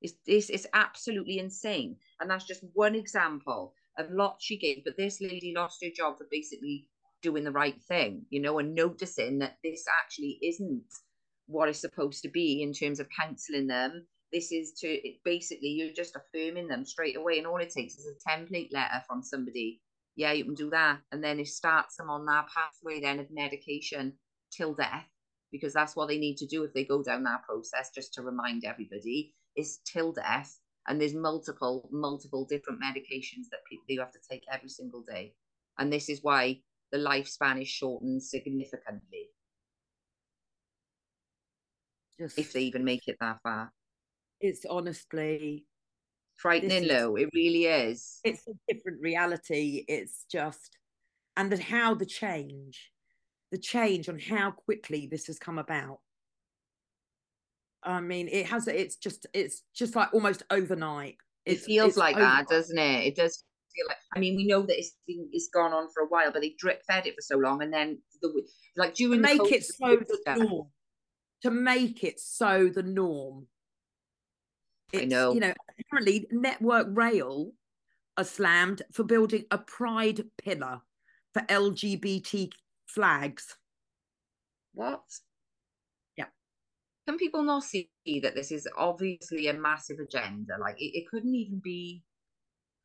It's, 0.00 0.14
it's, 0.26 0.50
it's 0.50 0.66
absolutely 0.72 1.38
insane. 1.38 1.96
And 2.20 2.30
that's 2.30 2.44
just 2.44 2.64
one 2.72 2.94
example 2.94 3.74
of 3.98 4.10
lot 4.10 4.36
she 4.38 4.56
gave 4.56 4.84
but 4.84 4.96
this 4.96 5.20
lady 5.20 5.52
lost 5.54 5.82
her 5.82 5.90
job 5.94 6.16
for 6.18 6.26
basically 6.30 6.86
doing 7.22 7.44
the 7.44 7.52
right 7.52 7.82
thing, 7.88 8.24
you 8.30 8.40
know, 8.40 8.58
and 8.58 8.74
noticing 8.74 9.38
that 9.40 9.56
this 9.64 9.84
actually 10.00 10.38
isn't 10.42 10.84
what 11.46 11.68
it's 11.68 11.80
supposed 11.80 12.22
to 12.22 12.28
be 12.28 12.62
in 12.62 12.72
terms 12.72 13.00
of 13.00 13.08
counseling 13.18 13.66
them. 13.66 14.06
This 14.32 14.52
is 14.52 14.72
to 14.80 15.00
basically 15.24 15.68
you're 15.68 15.92
just 15.94 16.16
affirming 16.16 16.68
them 16.68 16.84
straight 16.84 17.16
away, 17.16 17.38
and 17.38 17.46
all 17.46 17.58
it 17.58 17.70
takes 17.70 17.94
is 17.94 18.06
a 18.06 18.30
template 18.30 18.72
letter 18.72 19.02
from 19.06 19.22
somebody. 19.22 19.80
Yeah, 20.16 20.32
you 20.32 20.44
can 20.44 20.54
do 20.54 20.70
that, 20.70 20.98
and 21.12 21.24
then 21.24 21.40
it 21.40 21.48
starts 21.48 21.96
them 21.96 22.10
on 22.10 22.26
that 22.26 22.46
pathway 22.54 23.00
then 23.00 23.20
of 23.20 23.26
medication 23.30 24.12
till 24.52 24.74
death, 24.74 25.06
because 25.50 25.72
that's 25.72 25.96
what 25.96 26.08
they 26.08 26.18
need 26.18 26.36
to 26.38 26.46
do 26.46 26.62
if 26.64 26.74
they 26.74 26.84
go 26.84 27.02
down 27.02 27.22
that 27.24 27.44
process. 27.44 27.90
Just 27.94 28.12
to 28.14 28.22
remind 28.22 28.64
everybody, 28.64 29.34
is 29.56 29.78
till 29.90 30.12
death, 30.12 30.58
and 30.88 31.00
there's 31.00 31.14
multiple, 31.14 31.88
multiple 31.92 32.44
different 32.44 32.80
medications 32.80 33.48
that 33.50 33.60
people 33.70 33.84
you 33.86 34.00
have 34.00 34.12
to 34.12 34.18
take 34.28 34.42
every 34.50 34.68
single 34.68 35.02
day, 35.02 35.34
and 35.78 35.92
this 35.92 36.08
is 36.08 36.20
why 36.22 36.60
the 36.90 36.98
lifespan 36.98 37.60
is 37.60 37.68
shortened 37.68 38.22
significantly. 38.22 39.28
Just, 42.18 42.38
if 42.38 42.52
they 42.52 42.62
even 42.62 42.84
make 42.84 43.06
it 43.06 43.16
that 43.20 43.38
far. 43.42 43.70
It's 44.40 44.64
honestly 44.68 45.66
frightening, 46.36 46.84
Lou. 46.84 47.16
It 47.16 47.28
really 47.34 47.66
is. 47.66 48.20
It's 48.24 48.46
a 48.48 48.72
different 48.72 49.00
reality. 49.00 49.84
It's 49.86 50.24
just, 50.30 50.78
and 51.36 51.52
that 51.52 51.60
how 51.60 51.94
the 51.94 52.06
change, 52.06 52.90
the 53.52 53.58
change 53.58 54.08
on 54.08 54.18
how 54.18 54.50
quickly 54.50 55.06
this 55.10 55.26
has 55.26 55.38
come 55.38 55.58
about. 55.58 56.00
I 57.82 58.00
mean, 58.00 58.28
it 58.28 58.46
has. 58.46 58.68
It's 58.68 58.96
just. 58.96 59.26
It's 59.32 59.62
just 59.74 59.96
like 59.96 60.12
almost 60.12 60.42
overnight. 60.50 61.16
It's, 61.46 61.62
it 61.62 61.66
feels 61.66 61.96
like 61.96 62.16
overnight. 62.16 62.48
that, 62.48 62.54
doesn't 62.54 62.78
it? 62.78 63.06
It 63.06 63.16
does 63.16 63.44
feel 63.74 63.86
like 63.88 63.96
I 64.14 64.18
mean 64.18 64.36
we 64.36 64.46
know 64.46 64.62
that 64.62 64.78
it's 64.78 64.96
been 65.06 65.28
it's 65.32 65.48
gone 65.48 65.72
on 65.72 65.88
for 65.92 66.02
a 66.02 66.06
while, 66.06 66.32
but 66.32 66.42
they 66.42 66.54
drip 66.58 66.82
fed 66.86 67.06
it 67.06 67.14
for 67.14 67.22
so 67.22 67.36
long, 67.36 67.62
and 67.62 67.72
then 67.72 67.98
the 68.22 68.42
like 68.76 68.94
during 68.94 69.20
make 69.20 69.52
it 69.52 69.64
so 69.64 69.96
the 69.96 70.36
norm. 70.36 70.68
To 71.42 71.50
make 71.50 72.02
it 72.02 72.18
so 72.18 72.68
the 72.68 72.82
norm. 72.82 73.46
It's, 74.92 75.02
I 75.02 75.06
know. 75.06 75.34
You 75.34 75.40
know, 75.40 75.52
apparently 75.78 76.26
Network 76.30 76.88
Rail 76.90 77.52
are 78.16 78.24
slammed 78.24 78.82
for 78.92 79.04
building 79.04 79.44
a 79.50 79.58
pride 79.58 80.24
pillar 80.42 80.80
for 81.32 81.42
LGBT 81.42 82.50
flags. 82.86 83.56
What? 84.74 85.02
Can 87.08 87.16
people 87.16 87.42
not 87.42 87.64
see 87.64 87.88
that 88.22 88.34
this 88.34 88.52
is 88.52 88.68
obviously 88.76 89.48
a 89.48 89.54
massive 89.54 89.98
agenda? 89.98 90.58
Like 90.60 90.78
it, 90.78 90.92
it 90.94 91.08
couldn't 91.10 91.34
even 91.34 91.58
be 91.58 92.02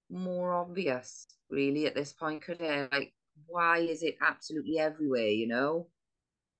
more 0.09 0.53
obvious, 0.53 1.27
really, 1.49 1.87
at 1.87 1.93
this 1.93 2.13
point, 2.13 2.41
could 2.41 2.61
it? 2.61 2.89
Like, 2.93 3.13
why 3.47 3.79
is 3.79 4.01
it 4.01 4.15
absolutely 4.21 4.79
everywhere, 4.79 5.27
you 5.27 5.49
know? 5.49 5.87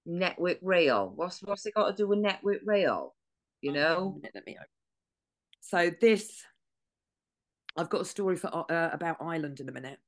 Network 0.06 0.58
rail. 0.62 1.14
What's 1.16 1.40
what's 1.42 1.66
it 1.66 1.74
got 1.74 1.92
to 1.92 1.96
do 1.96 2.06
with 2.06 2.20
network 2.20 2.60
rail? 2.66 3.16
You 3.62 3.72
know? 3.72 4.20
Let 4.36 4.46
me 4.46 4.58
so 5.62 5.90
this 6.02 6.44
I've 7.78 7.90
got 7.90 8.02
a 8.02 8.06
story 8.06 8.36
for 8.36 8.48
uh, 8.54 8.90
about 8.92 9.18
Ireland 9.22 9.62
in 9.62 9.70
a 9.70 9.72
minute. 9.72 10.00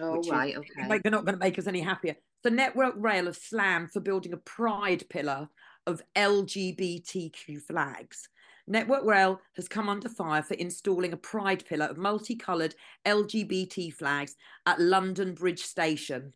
Oh 0.00 0.22
right, 0.30 0.52
is, 0.52 0.58
okay. 0.58 1.00
They're 1.02 1.12
not 1.12 1.26
going 1.26 1.34
to 1.34 1.44
make 1.44 1.58
us 1.58 1.66
any 1.66 1.80
happier. 1.80 2.16
The 2.44 2.50
Network 2.50 2.94
Rail 2.96 3.26
have 3.26 3.36
slammed 3.36 3.90
for 3.90 4.00
building 4.00 4.32
a 4.32 4.38
pride 4.38 5.04
pillar 5.10 5.48
of 5.88 6.02
LGBTQ 6.14 7.62
flags. 7.62 8.28
Network 8.66 9.04
Rail 9.04 9.40
has 9.56 9.66
come 9.66 9.88
under 9.88 10.10
fire 10.10 10.42
for 10.42 10.52
installing 10.54 11.14
a 11.14 11.16
pride 11.16 11.64
pillar 11.64 11.86
of 11.86 11.96
multicoloured 11.96 12.74
LGBT 13.06 13.92
flags 13.94 14.36
at 14.66 14.78
London 14.78 15.32
Bridge 15.32 15.62
Station. 15.62 16.34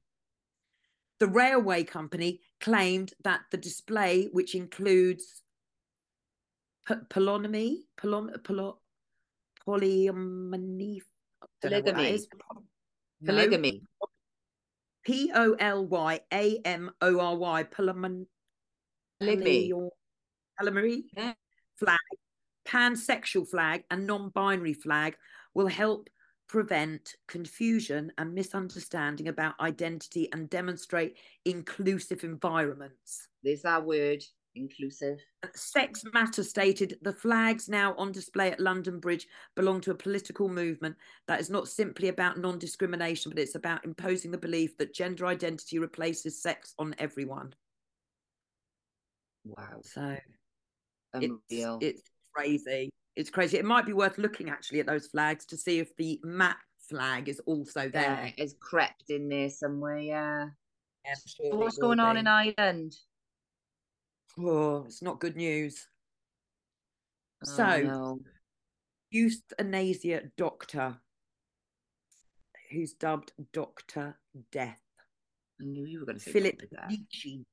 The 1.21 1.29
railway 1.29 1.85
company 1.85 2.41
claimed 2.61 3.13
that 3.23 3.43
the 3.51 3.59
display, 3.59 4.31
which 4.33 4.55
includes 4.55 5.43
polygamy, 7.11 7.85
polygamy, 7.99 8.33
polygamy, 11.61 12.19
polygamy, 13.27 13.83
P 15.05 15.31
O 15.35 15.55
L 15.59 15.87
Y 15.87 16.21
A 16.33 16.59
M 16.65 16.91
O 17.03 17.21
R 17.21 17.37
Y, 17.37 17.65
polygamy, 19.27 19.73
polygamy, 20.59 21.05
flag 21.77 21.99
pansexual 22.67 23.49
flag 23.49 23.85
and 23.91 24.07
non-binary 24.07 24.75
flag 24.75 25.17
will 25.55 25.67
help 25.67 26.09
prevent 26.49 27.17
confusion 27.29 28.13
and 28.19 28.35
misunderstanding 28.35 29.29
about 29.29 29.59
identity 29.61 30.29
and 30.33 30.51
demonstrate 30.51 31.17
inclusive 31.45 32.25
environments. 32.25 33.29
There's 33.43 33.65
our 33.65 33.83
word, 33.83 34.23
inclusive. 34.55 35.19
Sex 35.55 36.05
Matter 36.13 36.45
stated 36.45 36.99
the 37.01 37.13
flags 37.13 37.69
now 37.69 37.95
on 37.97 38.13
display 38.13 38.51
at 38.51 38.61
London 38.61 39.01
Bridge 39.01 39.27
belong 39.57 39.81
to 39.83 39.93
a 39.93 39.95
political 39.95 40.49
movement 40.49 40.97
that 41.27 41.41
is 41.41 41.49
not 41.49 41.69
simply 41.69 42.09
about 42.09 42.39
non 42.39 42.59
discrimination, 42.59 43.31
but 43.31 43.39
it's 43.39 43.55
about 43.55 43.85
imposing 43.85 44.31
the 44.31 44.39
belief 44.39 44.77
that 44.77 44.95
gender 44.95 45.27
identity 45.27 45.79
replaces 45.79 46.43
sex 46.43 46.75
on 46.79 46.95
everyone. 46.99 47.55
Wow. 49.45 49.81
So 49.83 50.17
it's, 51.15 51.35
it's 51.51 52.03
crazy. 52.35 52.91
It's 53.17 53.31
crazy. 53.31 53.59
It 53.59 53.65
might 53.65 53.87
be 53.87 53.93
worth 53.93 54.19
looking 54.19 54.49
actually 54.49 54.81
at 54.81 54.87
those 54.87 55.07
flags 55.09 55.45
to 55.47 55.57
see 55.57 55.79
if 55.79 55.95
the 55.97 56.21
map 56.23 56.59
flag 56.89 57.29
is 57.29 57.41
also 57.47 57.89
there. 57.89 58.03
Yeah, 58.03 58.31
it's 58.37 58.55
crept 58.61 59.11
in 59.11 59.29
there 59.29 59.51
somewhere. 59.51 59.99
Yeah. 59.99 60.47
yeah 61.05 61.15
sure 61.27 61.57
what's 61.57 61.79
going 61.79 62.01
on 62.01 62.17
in 62.17 62.27
Ireland? 62.27 62.95
Oh, 64.39 64.85
it's 64.87 65.03
not 65.03 65.21
good 65.21 65.37
news. 65.37 65.87
Oh, 67.47 67.51
So- 67.51 67.83
no. 67.83 68.19
Euthanasia 69.11 70.23
doctor, 70.39 70.97
who's 72.71 72.95
dubbed 72.95 73.33
Doctor 73.53 74.19
Death, 74.51 74.81
I 75.61 75.65
knew 75.65 75.85
you 75.85 76.01
were 76.01 76.07
going 76.07 76.17
to 76.17 76.25
say 76.25 76.33
Philip 76.33 76.63
Nitschke. 76.91 77.45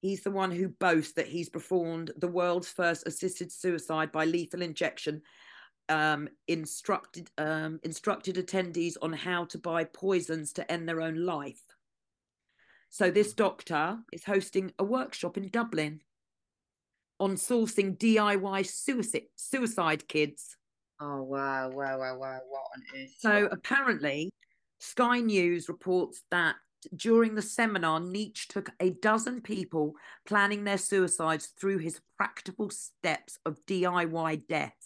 He's 0.00 0.22
the 0.22 0.30
one 0.30 0.50
who 0.50 0.68
boasts 0.68 1.14
that 1.14 1.28
he's 1.28 1.48
performed 1.48 2.12
the 2.16 2.28
world's 2.28 2.68
first 2.68 3.06
assisted 3.06 3.50
suicide 3.50 4.12
by 4.12 4.24
lethal 4.24 4.62
injection. 4.62 5.22
Um, 5.88 6.28
instructed 6.48 7.30
um, 7.38 7.78
instructed 7.84 8.34
attendees 8.34 8.96
on 9.00 9.12
how 9.12 9.44
to 9.46 9.58
buy 9.58 9.84
poisons 9.84 10.52
to 10.54 10.70
end 10.70 10.88
their 10.88 11.00
own 11.00 11.24
life. 11.24 11.62
So 12.88 13.10
this 13.10 13.32
doctor 13.32 13.98
is 14.12 14.24
hosting 14.24 14.72
a 14.78 14.84
workshop 14.84 15.36
in 15.36 15.48
Dublin 15.48 16.00
on 17.18 17.36
sourcing 17.36 17.96
DIY 17.96 18.66
suicide 18.66 19.26
suicide 19.36 20.08
kits. 20.08 20.56
Oh 21.00 21.22
wow, 21.22 21.70
wow, 21.70 21.98
wow, 21.98 22.18
wow! 22.18 22.40
What 22.48 22.62
on 22.74 23.00
earth? 23.00 23.10
So 23.18 23.48
apparently, 23.50 24.30
Sky 24.80 25.20
News 25.20 25.68
reports 25.68 26.22
that 26.30 26.56
during 26.94 27.34
the 27.34 27.42
seminar, 27.42 28.00
Nitschke 28.00 28.48
took 28.48 28.70
a 28.80 28.90
dozen 28.90 29.40
people 29.40 29.94
planning 30.26 30.64
their 30.64 30.78
suicides 30.78 31.46
through 31.58 31.78
his 31.78 32.00
practical 32.16 32.70
steps 32.70 33.38
of 33.44 33.64
DIY 33.66 34.46
death. 34.46 34.76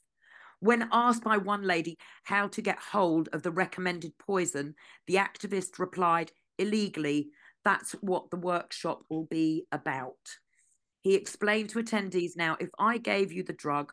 When 0.61 0.89
asked 0.93 1.25
by 1.25 1.39
one 1.39 1.63
lady 1.63 1.97
how 2.25 2.49
to 2.49 2.63
get 2.63 2.79
hold 2.79 3.29
of 3.33 3.43
the 3.43 3.51
recommended 3.51 4.13
poison, 4.19 4.75
the 5.07 5.15
activist 5.15 5.79
replied, 5.79 6.33
illegally, 6.59 7.31
that's 7.65 7.93
what 8.01 8.31
the 8.31 8.37
workshop 8.37 9.03
will 9.09 9.25
be 9.25 9.67
about. 9.73 10.19
He 11.01 11.15
explained 11.15 11.71
to 11.71 11.83
attendees 11.83 12.37
now, 12.37 12.57
if 12.61 12.69
I 12.79 12.99
gave 12.99 13.33
you 13.33 13.43
the 13.43 13.55
drug, 13.55 13.93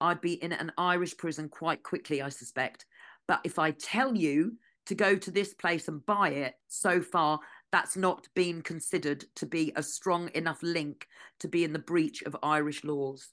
I'd 0.00 0.20
be 0.20 0.34
in 0.34 0.52
an 0.52 0.72
Irish 0.78 1.16
prison 1.16 1.48
quite 1.48 1.82
quickly, 1.82 2.22
I 2.22 2.28
suspect. 2.28 2.86
But 3.26 3.40
if 3.42 3.58
I 3.58 3.72
tell 3.72 4.14
you 4.14 4.56
to 4.88 4.94
go 4.94 5.16
to 5.16 5.30
this 5.30 5.54
place 5.54 5.88
and 5.88 6.04
buy 6.04 6.30
it, 6.30 6.54
so 6.66 7.00
far 7.00 7.40
that's 7.70 7.96
not 7.96 8.26
been 8.34 8.62
considered 8.62 9.24
to 9.36 9.46
be 9.46 9.72
a 9.76 9.82
strong 9.82 10.30
enough 10.34 10.62
link 10.62 11.06
to 11.40 11.48
be 11.48 11.62
in 11.62 11.72
the 11.72 11.78
breach 11.78 12.22
of 12.22 12.36
Irish 12.42 12.84
laws. 12.84 13.28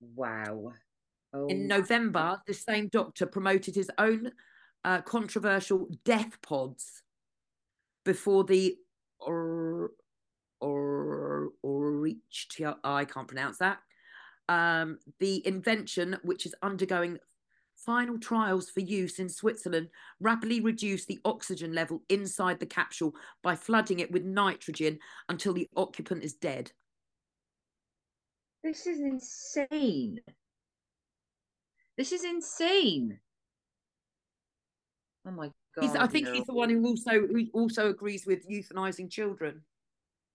wow. 0.00 0.72
Oh, 1.32 1.48
In 1.48 1.68
November, 1.68 2.40
the 2.46 2.54
same 2.54 2.88
doctor 2.88 3.26
promoted 3.26 3.74
his 3.74 3.90
own 3.98 4.32
uh, 4.84 5.02
controversial 5.02 5.88
death 6.04 6.40
pods 6.42 7.02
before 8.04 8.44
the 8.44 8.76
or 9.20 9.90
or 10.60 11.50
or 11.62 11.90
reached 11.92 12.60
I 12.82 13.04
can't 13.04 13.28
pronounce 13.28 13.58
that. 13.58 13.78
Um, 14.48 14.98
the 15.20 15.46
invention, 15.46 16.16
which 16.22 16.46
is 16.46 16.54
undergoing 16.62 17.18
final 17.84 18.18
trials 18.18 18.70
for 18.70 18.80
use 18.80 19.18
in 19.18 19.28
Switzerland, 19.28 19.88
rapidly 20.20 20.60
reduced 20.60 21.08
the 21.08 21.20
oxygen 21.24 21.74
level 21.74 22.02
inside 22.08 22.60
the 22.60 22.66
capsule 22.66 23.14
by 23.42 23.56
flooding 23.56 24.00
it 24.00 24.10
with 24.10 24.24
nitrogen 24.24 24.98
until 25.28 25.52
the 25.52 25.68
occupant 25.76 26.22
is 26.22 26.34
dead. 26.34 26.72
this 28.62 28.86
is 28.86 29.00
insane. 29.00 30.20
This 31.96 32.12
is 32.12 32.24
insane. 32.24 33.18
Oh 35.26 35.30
my 35.30 35.50
god! 35.74 35.82
He's, 35.82 35.94
I 35.96 36.06
think 36.06 36.26
no. 36.26 36.32
he's 36.32 36.46
the 36.46 36.54
one 36.54 36.70
who 36.70 36.86
also 36.86 37.10
who 37.10 37.46
also 37.52 37.90
agrees 37.90 38.24
with 38.26 38.48
euthanizing 38.48 39.10
children. 39.10 39.62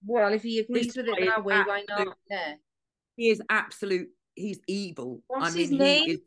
Well, 0.05 0.31
if 0.33 0.43
he 0.43 0.59
agrees 0.59 0.87
This 0.87 0.97
with 0.97 1.07
it 1.07 1.25
that 1.25 1.43
way, 1.43 1.55
why 1.65 1.83
not? 1.89 2.15
Yeah. 2.29 2.53
He 3.15 3.29
is 3.29 3.41
absolute. 3.49 4.09
He's 4.35 4.59
evil. 4.67 5.23
What's 5.27 5.47
I 5.47 5.49
mean, 5.51 5.59
his 5.59 5.69
he 5.69 5.77
name? 5.77 6.17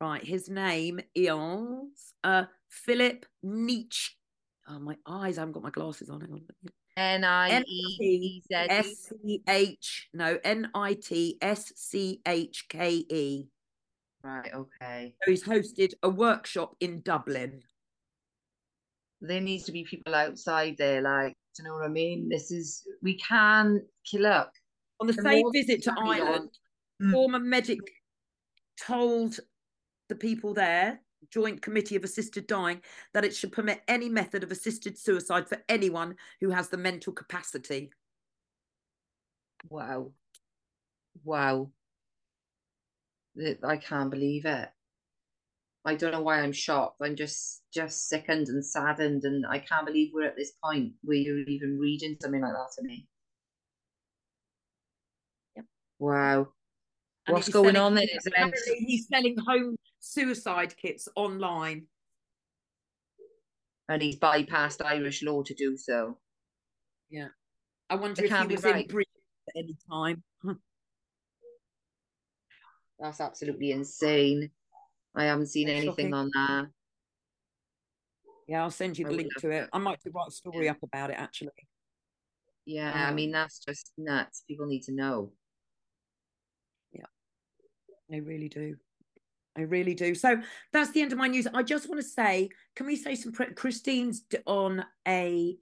Right, 0.00 0.22
his 0.24 0.48
name 0.48 1.00
is 1.14 2.14
uh, 2.22 2.44
Philip 2.68 3.26
Nitschke. 3.44 4.10
Oh, 4.68 4.78
my 4.78 4.96
eyes! 5.06 5.38
I 5.38 5.40
haven't 5.40 5.54
got 5.54 5.62
my 5.64 5.70
glasses 5.70 6.08
on. 6.10 6.20
Hang 6.20 6.32
on. 6.32 6.40
N 6.96 7.24
I 7.24 7.62
E 7.66 8.42
Z. 8.46 8.54
S 8.54 9.10
C 9.24 9.42
H 9.48 10.08
no 10.12 10.38
N 10.44 10.70
I 10.74 10.94
T 10.94 11.38
S 11.40 11.72
C 11.74 12.20
H 12.26 12.66
K 12.68 13.04
E. 13.10 13.48
Right. 14.22 14.52
Okay. 14.54 15.14
So 15.24 15.30
he's 15.30 15.42
hosted 15.44 15.94
a 16.02 16.10
workshop 16.10 16.76
in 16.80 17.00
Dublin. 17.02 17.62
There 19.20 19.40
needs 19.40 19.64
to 19.64 19.72
be 19.72 19.84
people 19.84 20.14
outside 20.14 20.76
there, 20.78 21.00
like, 21.02 21.34
do 21.56 21.62
you 21.62 21.68
know 21.68 21.74
what 21.74 21.84
I 21.84 21.88
mean? 21.88 22.28
This 22.28 22.52
is 22.52 22.84
we 23.02 23.18
can 23.18 23.80
kill 24.08 24.26
up. 24.26 24.52
On 25.00 25.06
the 25.08 25.12
The 25.12 25.22
same 25.22 25.50
visit 25.52 25.82
to 25.84 25.94
carry 25.94 26.20
on. 26.20 26.26
Ireland, 26.28 26.50
Mm. 27.00 27.12
former 27.12 27.38
medic 27.38 27.78
told 28.80 29.38
the 30.08 30.14
people 30.14 30.54
there, 30.54 31.00
Joint 31.30 31.62
Committee 31.62 31.96
of 31.96 32.04
Assisted 32.04 32.46
Dying, 32.46 32.80
that 33.14 33.24
it 33.24 33.34
should 33.34 33.52
permit 33.52 33.82
any 33.88 34.08
method 34.08 34.42
of 34.42 34.50
assisted 34.50 34.98
suicide 34.98 35.48
for 35.48 35.58
anyone 35.68 36.16
who 36.40 36.50
has 36.50 36.68
the 36.68 36.76
mental 36.76 37.12
capacity. 37.12 37.90
Wow. 39.68 40.12
Wow. 41.24 41.70
I 43.64 43.76
can't 43.76 44.10
believe 44.10 44.44
it. 44.46 44.68
I 45.84 45.94
don't 45.94 46.12
know 46.12 46.22
why 46.22 46.40
I'm 46.40 46.52
shocked. 46.52 47.00
I'm 47.00 47.16
just 47.16 47.62
just 47.72 48.08
sickened 48.08 48.48
and 48.48 48.64
saddened, 48.64 49.24
and 49.24 49.46
I 49.46 49.58
can't 49.58 49.86
believe 49.86 50.10
we're 50.12 50.26
at 50.26 50.36
this 50.36 50.52
point 50.62 50.92
where 51.02 51.16
you're 51.16 51.38
even 51.40 51.78
reading 51.78 52.16
something 52.20 52.42
like 52.42 52.52
that 52.52 52.68
to 52.76 52.82
me. 52.86 53.06
Yep. 55.56 55.64
Wow. 55.98 56.48
What's 57.28 57.48
going 57.48 57.74
selling- 57.74 57.98
on 57.98 58.02
it 58.02 58.10
Apparently, 58.26 58.76
he's 58.86 59.06
selling 59.08 59.36
home 59.38 59.76
suicide 60.00 60.76
kits 60.76 61.08
online. 61.14 61.86
and 63.90 64.02
he's 64.02 64.18
bypassed 64.18 64.84
Irish 64.84 65.22
law 65.22 65.42
to 65.42 65.54
do 65.54 65.74
so. 65.76 66.18
Yeah. 67.08 67.28
I 67.88 67.94
wonder 67.94 68.22
It 68.22 68.30
if 68.30 68.38
he 68.38 68.46
was 68.54 68.62
right. 68.64 68.82
in 68.84 68.86
Britain 68.86 69.12
at 69.48 69.56
any 69.56 69.76
time. 69.90 70.22
That's 73.00 73.20
absolutely 73.20 73.72
insane. 73.72 74.50
I 75.14 75.24
haven't 75.24 75.46
seen 75.46 75.68
That's 75.68 75.78
anything 75.78 76.10
shocking. 76.10 76.14
on 76.14 76.30
that. 76.34 76.66
Yeah, 78.46 78.62
I'll 78.62 78.70
send 78.70 78.98
you 78.98 79.06
the 79.06 79.12
link 79.12 79.30
to 79.38 79.50
it. 79.50 79.68
I 79.72 79.78
might 79.78 80.00
do 80.04 80.10
write 80.14 80.28
a 80.28 80.32
story 80.32 80.68
up 80.68 80.82
about 80.82 81.10
it 81.10 81.16
actually. 81.18 81.50
Yeah, 82.66 82.92
I 82.94 83.08
Um, 83.08 83.14
mean 83.14 83.30
that's 83.30 83.58
just 83.60 83.92
nuts. 83.96 84.42
People 84.46 84.66
need 84.66 84.82
to 84.82 84.92
know. 84.92 85.32
I 88.12 88.16
really 88.16 88.48
do. 88.48 88.76
I 89.56 89.62
really 89.62 89.94
do. 89.94 90.14
So 90.14 90.40
that's 90.72 90.92
the 90.92 91.02
end 91.02 91.12
of 91.12 91.18
my 91.18 91.26
news. 91.26 91.46
I 91.52 91.62
just 91.62 91.88
want 91.88 92.00
to 92.00 92.06
say, 92.08 92.48
can 92.76 92.86
we 92.86 92.96
say 92.96 93.14
some? 93.14 93.32
Christine's 93.32 94.22
on 94.46 94.84
a 95.06 95.56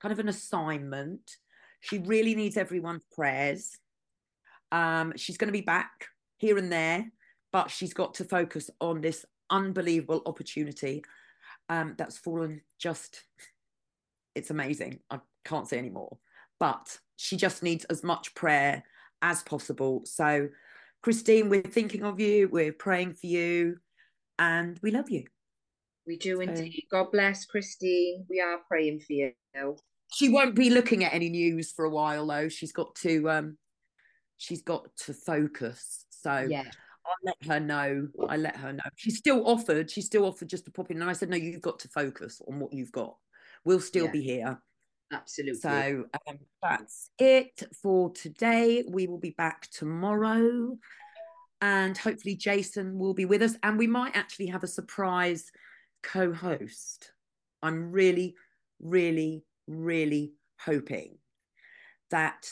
kind 0.00 0.12
of 0.12 0.18
an 0.18 0.28
assignment. 0.28 1.36
She 1.80 1.98
really 1.98 2.34
needs 2.34 2.56
everyone's 2.56 3.02
prayers. 3.12 3.76
Um, 4.70 5.14
she's 5.16 5.36
going 5.36 5.48
to 5.48 5.52
be 5.52 5.60
back 5.60 6.06
here 6.38 6.58
and 6.58 6.70
there, 6.70 7.10
but 7.52 7.70
she's 7.70 7.92
got 7.92 8.14
to 8.14 8.24
focus 8.24 8.70
on 8.80 9.00
this 9.00 9.24
unbelievable 9.50 10.22
opportunity 10.26 11.02
um, 11.68 11.94
that's 11.98 12.18
fallen. 12.18 12.60
Just, 12.78 13.22
it's 14.34 14.50
amazing. 14.50 15.00
I 15.10 15.20
can't 15.44 15.68
say 15.68 15.78
any 15.78 15.90
more, 15.90 16.18
but 16.60 16.98
she 17.16 17.36
just 17.36 17.62
needs 17.62 17.84
as 17.86 18.02
much 18.02 18.34
prayer 18.34 18.84
as 19.22 19.42
possible. 19.42 20.02
So, 20.04 20.48
Christine, 21.04 21.50
we're 21.50 21.60
thinking 21.60 22.02
of 22.02 22.18
you. 22.18 22.48
We're 22.48 22.72
praying 22.72 23.12
for 23.12 23.26
you, 23.26 23.76
and 24.38 24.80
we 24.82 24.90
love 24.90 25.10
you. 25.10 25.24
We 26.06 26.16
do 26.16 26.40
indeed. 26.40 26.86
God 26.90 27.12
bless 27.12 27.44
Christine. 27.44 28.24
We 28.30 28.40
are 28.40 28.60
praying 28.66 29.00
for 29.00 29.12
you. 29.12 29.32
She 30.14 30.30
won't 30.30 30.54
be 30.54 30.70
looking 30.70 31.04
at 31.04 31.12
any 31.12 31.28
news 31.28 31.72
for 31.72 31.84
a 31.84 31.90
while, 31.90 32.26
though. 32.26 32.48
She's 32.48 32.72
got 32.72 32.94
to, 33.02 33.28
um, 33.28 33.58
she's 34.38 34.62
got 34.62 34.96
to 35.04 35.12
focus. 35.12 36.06
So 36.08 36.46
Yeah. 36.48 36.64
I 37.04 37.12
let 37.22 37.36
her 37.48 37.60
know. 37.60 38.08
I 38.26 38.38
let 38.38 38.56
her 38.56 38.72
know. 38.72 38.84
She's 38.96 39.18
still 39.18 39.46
offered. 39.46 39.90
She's 39.90 40.06
still 40.06 40.24
offered 40.24 40.48
just 40.48 40.64
to 40.64 40.70
pop 40.70 40.90
in, 40.90 41.02
and 41.02 41.10
I 41.10 41.12
said, 41.12 41.28
no, 41.28 41.36
you've 41.36 41.60
got 41.60 41.80
to 41.80 41.88
focus 41.88 42.40
on 42.48 42.60
what 42.60 42.72
you've 42.72 42.92
got. 42.92 43.18
We'll 43.66 43.78
still 43.78 44.06
Yeah. 44.06 44.12
be 44.12 44.22
here. 44.22 44.58
Absolutely. 45.14 45.60
So 45.60 46.04
um, 46.28 46.38
that's 46.62 47.10
it 47.18 47.62
for 47.82 48.10
today. 48.10 48.84
We 48.88 49.06
will 49.06 49.18
be 49.18 49.30
back 49.30 49.68
tomorrow. 49.70 50.76
And 51.60 51.96
hopefully, 51.96 52.34
Jason 52.34 52.98
will 52.98 53.14
be 53.14 53.24
with 53.24 53.42
us. 53.42 53.56
And 53.62 53.78
we 53.78 53.86
might 53.86 54.16
actually 54.16 54.46
have 54.46 54.64
a 54.64 54.68
surprise 54.68 55.50
co 56.02 56.32
host. 56.32 57.12
I'm 57.62 57.92
really, 57.92 58.34
really, 58.80 59.44
really 59.66 60.34
hoping 60.60 61.16
that 62.10 62.50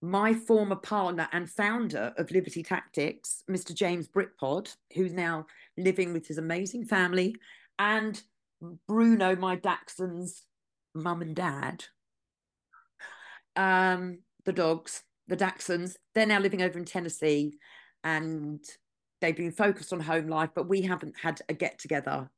my 0.00 0.34
former 0.34 0.76
partner 0.76 1.28
and 1.32 1.50
founder 1.50 2.12
of 2.18 2.30
Liberty 2.30 2.62
Tactics, 2.62 3.42
Mr. 3.50 3.74
James 3.74 4.06
Brickpod, 4.06 4.76
who's 4.94 5.14
now 5.14 5.46
living 5.78 6.12
with 6.12 6.28
his 6.28 6.38
amazing 6.38 6.84
family, 6.84 7.34
and 7.78 8.22
Bruno, 8.86 9.34
my 9.36 9.56
Dachshund's 9.56 10.44
mum 10.94 11.22
and 11.22 11.34
dad, 11.34 11.84
um, 13.56 14.20
the 14.44 14.52
dogs, 14.52 15.02
the 15.28 15.36
Dachshunds. 15.36 15.96
They're 16.14 16.26
now 16.26 16.40
living 16.40 16.62
over 16.62 16.78
in 16.78 16.84
Tennessee, 16.84 17.58
and 18.02 18.60
they've 19.20 19.36
been 19.36 19.52
focused 19.52 19.92
on 19.92 20.00
home 20.00 20.28
life, 20.28 20.50
but 20.54 20.68
we 20.68 20.82
haven't 20.82 21.14
had 21.20 21.40
a 21.48 21.54
get 21.54 21.78
together 21.78 22.30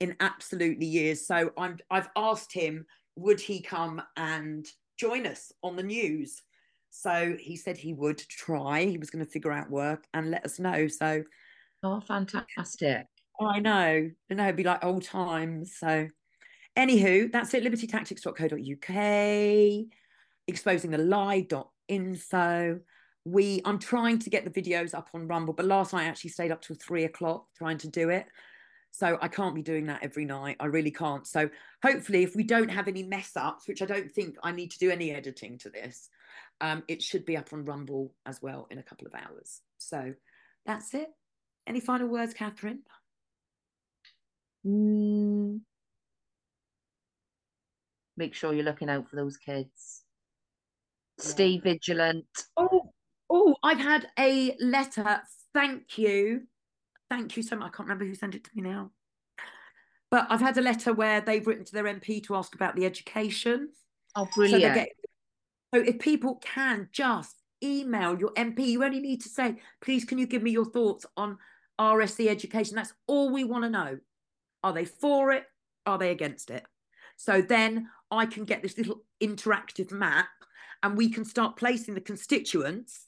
in 0.00 0.16
absolutely 0.20 0.86
years. 0.86 1.26
So 1.26 1.50
I'm 1.56 1.78
I've 1.90 2.08
asked 2.16 2.52
him 2.52 2.86
would 3.16 3.40
he 3.40 3.60
come 3.60 4.00
and 4.16 4.64
join 4.96 5.26
us 5.26 5.52
on 5.62 5.76
the 5.76 5.82
news. 5.82 6.40
So 6.90 7.36
he 7.38 7.56
said 7.56 7.76
he 7.76 7.92
would 7.92 8.18
try. 8.18 8.84
He 8.84 8.98
was 8.98 9.10
going 9.10 9.24
to 9.24 9.30
figure 9.30 9.52
out 9.52 9.70
work 9.70 10.04
and 10.14 10.30
let 10.30 10.44
us 10.44 10.58
know. 10.58 10.86
So 10.88 11.24
oh, 11.82 12.00
fantastic! 12.00 13.06
I 13.40 13.60
know. 13.60 14.10
I 14.30 14.34
know 14.34 14.44
it'd 14.44 14.56
be 14.56 14.64
like 14.64 14.84
old 14.84 15.02
times. 15.02 15.76
So 15.78 16.08
anywho, 16.78 17.30
that's 17.30 17.52
it. 17.54 17.64
Libertytactics.co.uk, 17.64 19.86
exposing 20.46 20.90
the 20.90 20.98
lie.info. 20.98 22.80
We 23.24 23.60
I'm 23.64 23.78
trying 23.78 24.18
to 24.20 24.30
get 24.30 24.44
the 24.44 24.62
videos 24.62 24.94
up 24.94 25.10
on 25.12 25.28
Rumble, 25.28 25.52
but 25.52 25.66
last 25.66 25.92
night 25.92 26.04
I 26.04 26.06
actually 26.06 26.30
stayed 26.30 26.50
up 26.50 26.62
till 26.62 26.76
three 26.76 27.04
o'clock 27.04 27.46
trying 27.56 27.78
to 27.78 27.88
do 27.88 28.08
it. 28.08 28.26
So 28.90 29.18
I 29.20 29.28
can't 29.28 29.54
be 29.54 29.62
doing 29.62 29.86
that 29.86 30.02
every 30.02 30.24
night. 30.24 30.56
I 30.60 30.66
really 30.66 30.90
can't. 30.90 31.26
So 31.26 31.50
hopefully, 31.82 32.22
if 32.22 32.34
we 32.34 32.42
don't 32.42 32.70
have 32.70 32.88
any 32.88 33.02
mess 33.02 33.32
ups, 33.36 33.68
which 33.68 33.82
I 33.82 33.84
don't 33.84 34.10
think 34.10 34.36
I 34.42 34.52
need 34.52 34.70
to 34.70 34.78
do 34.78 34.90
any 34.90 35.10
editing 35.10 35.58
to 35.58 35.68
this, 35.68 36.08
um, 36.60 36.82
it 36.88 37.02
should 37.02 37.26
be 37.26 37.36
up 37.36 37.52
on 37.52 37.66
Rumble 37.66 38.14
as 38.24 38.40
well 38.40 38.66
in 38.70 38.78
a 38.78 38.82
couple 38.82 39.06
of 39.06 39.14
hours. 39.14 39.60
So 39.76 40.14
that's 40.64 40.94
it. 40.94 41.08
Any 41.66 41.80
final 41.80 42.08
words, 42.08 42.32
Kathryn? 42.32 42.78
Mm. 44.66 45.60
Make 48.18 48.34
sure 48.34 48.52
you're 48.52 48.64
looking 48.64 48.90
out 48.90 49.08
for 49.08 49.16
those 49.16 49.38
kids. 49.38 50.02
Yeah. 51.18 51.24
Stay 51.24 51.58
vigilant. 51.58 52.26
Oh, 52.56 52.92
oh, 53.30 53.54
I've 53.62 53.80
had 53.80 54.08
a 54.18 54.54
letter. 54.60 55.22
Thank 55.54 55.96
you 55.96 56.42
Thank 57.10 57.36
you 57.36 57.42
so 57.42 57.56
much. 57.56 57.68
I 57.68 57.76
can't 57.76 57.88
remember 57.88 58.04
who 58.04 58.14
sent 58.14 58.34
it 58.34 58.44
to 58.44 58.50
me 58.54 58.62
now. 58.62 58.90
But 60.10 60.26
I've 60.30 60.40
had 60.40 60.56
a 60.58 60.62
letter 60.62 60.92
where 60.92 61.20
they've 61.20 61.46
written 61.46 61.64
to 61.64 61.72
their 61.72 61.84
MP 61.84 62.22
to 62.24 62.36
ask 62.36 62.54
about 62.54 62.76
the 62.76 62.86
education. 62.86 63.70
Oh, 64.14 64.28
brilliant. 64.34 64.62
So, 64.62 64.74
get, 64.74 64.88
so 65.74 65.80
if 65.80 65.98
people 65.98 66.36
can 66.36 66.88
just 66.92 67.36
email 67.62 68.18
your 68.18 68.32
MP, 68.34 68.66
you 68.66 68.84
only 68.84 69.00
need 69.00 69.22
to 69.22 69.28
say, 69.28 69.56
please, 69.80 70.04
can 70.04 70.18
you 70.18 70.26
give 70.26 70.42
me 70.42 70.50
your 70.50 70.64
thoughts 70.64 71.04
on 71.16 71.38
RSE 71.80 72.28
education? 72.28 72.76
That's 72.76 72.94
all 73.06 73.30
we 73.30 73.44
want 73.44 73.64
to 73.64 73.70
know. 73.70 73.98
Are 74.62 74.72
they 74.72 74.84
for 74.84 75.32
it? 75.32 75.44
Are 75.86 75.98
they 75.98 76.10
against 76.10 76.50
it? 76.50 76.64
So 77.16 77.42
then 77.42 77.88
I 78.10 78.26
can 78.26 78.44
get 78.44 78.62
this 78.62 78.78
little 78.78 79.02
interactive 79.20 79.90
map 79.92 80.28
and 80.82 80.96
we 80.96 81.10
can 81.10 81.24
start 81.24 81.56
placing 81.56 81.94
the 81.94 82.00
constituents 82.00 83.06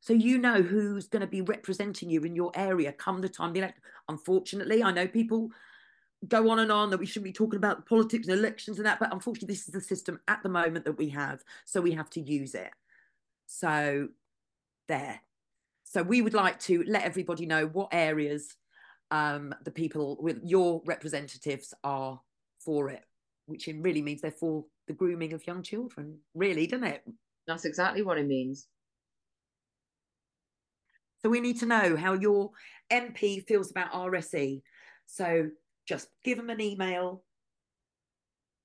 so 0.00 0.12
you 0.12 0.38
know 0.38 0.62
who's 0.62 1.08
going 1.08 1.22
to 1.22 1.26
be 1.26 1.42
representing 1.42 2.08
you 2.08 2.22
in 2.22 2.36
your 2.36 2.52
area 2.54 2.92
come 2.92 3.20
the 3.20 3.28
time 3.28 3.52
the 3.52 3.58
election. 3.58 3.82
Unfortunately, 4.08 4.82
I 4.82 4.92
know 4.92 5.08
people 5.08 5.50
go 6.28 6.48
on 6.50 6.60
and 6.60 6.70
on 6.70 6.90
that 6.90 6.98
we 6.98 7.06
shouldn't 7.06 7.24
be 7.24 7.32
talking 7.32 7.56
about 7.56 7.86
politics 7.86 8.28
and 8.28 8.38
elections 8.38 8.78
and 8.78 8.86
that, 8.86 9.00
but 9.00 9.12
unfortunately, 9.12 9.52
this 9.52 9.66
is 9.66 9.74
the 9.74 9.80
system 9.80 10.20
at 10.28 10.42
the 10.44 10.48
moment 10.48 10.84
that 10.84 10.96
we 10.96 11.08
have. 11.08 11.42
So 11.64 11.80
we 11.80 11.92
have 11.92 12.08
to 12.10 12.20
use 12.20 12.54
it. 12.54 12.70
So 13.46 14.08
there. 14.86 15.20
So 15.82 16.02
we 16.02 16.22
would 16.22 16.34
like 16.34 16.60
to 16.60 16.84
let 16.86 17.04
everybody 17.04 17.46
know 17.46 17.66
what 17.66 17.88
areas 17.92 18.56
um, 19.10 19.54
the 19.64 19.70
people 19.70 20.18
with 20.20 20.40
your 20.44 20.82
representatives 20.84 21.74
are 21.84 22.20
for 22.60 22.90
it, 22.90 23.04
which 23.46 23.68
really 23.68 24.02
means 24.02 24.20
they're 24.20 24.30
for 24.30 24.64
the 24.86 24.92
grooming 24.92 25.32
of 25.32 25.46
young 25.46 25.62
children, 25.62 26.18
really, 26.34 26.66
doesn't 26.66 26.86
it? 26.86 27.02
That's 27.46 27.64
exactly 27.64 28.02
what 28.02 28.18
it 28.18 28.26
means. 28.26 28.66
So 31.22 31.30
we 31.30 31.40
need 31.40 31.58
to 31.60 31.66
know 31.66 31.96
how 31.96 32.12
your 32.12 32.50
MP 32.92 33.46
feels 33.46 33.70
about 33.70 33.92
RSE. 33.92 34.62
So 35.06 35.48
just 35.88 36.08
give 36.24 36.36
them 36.36 36.50
an 36.50 36.60
email. 36.60 37.22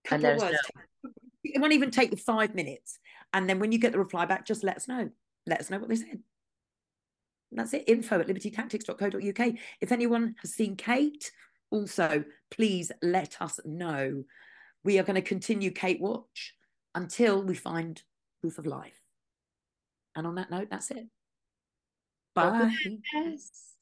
Couple 0.05 0.25
of 0.25 0.41
words. 0.41 0.57
No. 1.03 1.11
It 1.43 1.59
won't 1.59 1.73
even 1.73 1.91
take 1.91 2.11
you 2.11 2.17
five 2.17 2.53
minutes. 2.53 2.99
And 3.33 3.49
then 3.49 3.59
when 3.59 3.71
you 3.71 3.79
get 3.79 3.93
the 3.93 3.99
reply 3.99 4.25
back, 4.25 4.45
just 4.45 4.63
let 4.63 4.77
us 4.77 4.87
know. 4.87 5.09
Let 5.47 5.59
us 5.59 5.69
know 5.69 5.79
what 5.79 5.89
they 5.89 5.95
said. 5.95 6.19
And 7.51 7.59
that's 7.59 7.73
it. 7.73 7.83
Info 7.87 8.19
at 8.19 8.27
libertytactics.co.uk. 8.27 9.53
If 9.81 9.91
anyone 9.91 10.35
has 10.41 10.53
seen 10.53 10.75
Kate, 10.75 11.31
also 11.69 12.23
please 12.49 12.91
let 13.01 13.41
us 13.41 13.59
know. 13.65 14.23
We 14.83 14.99
are 14.99 15.03
going 15.03 15.15
to 15.15 15.21
continue 15.21 15.71
Kate 15.71 16.01
Watch 16.01 16.55
until 16.95 17.43
we 17.43 17.55
find 17.55 18.01
proof 18.41 18.57
of 18.57 18.65
life. 18.65 18.99
And 20.15 20.27
on 20.27 20.35
that 20.35 20.51
note, 20.51 20.69
that's 20.69 20.91
it. 20.91 21.07
Bye. 22.33 22.73
Yes. 23.13 23.75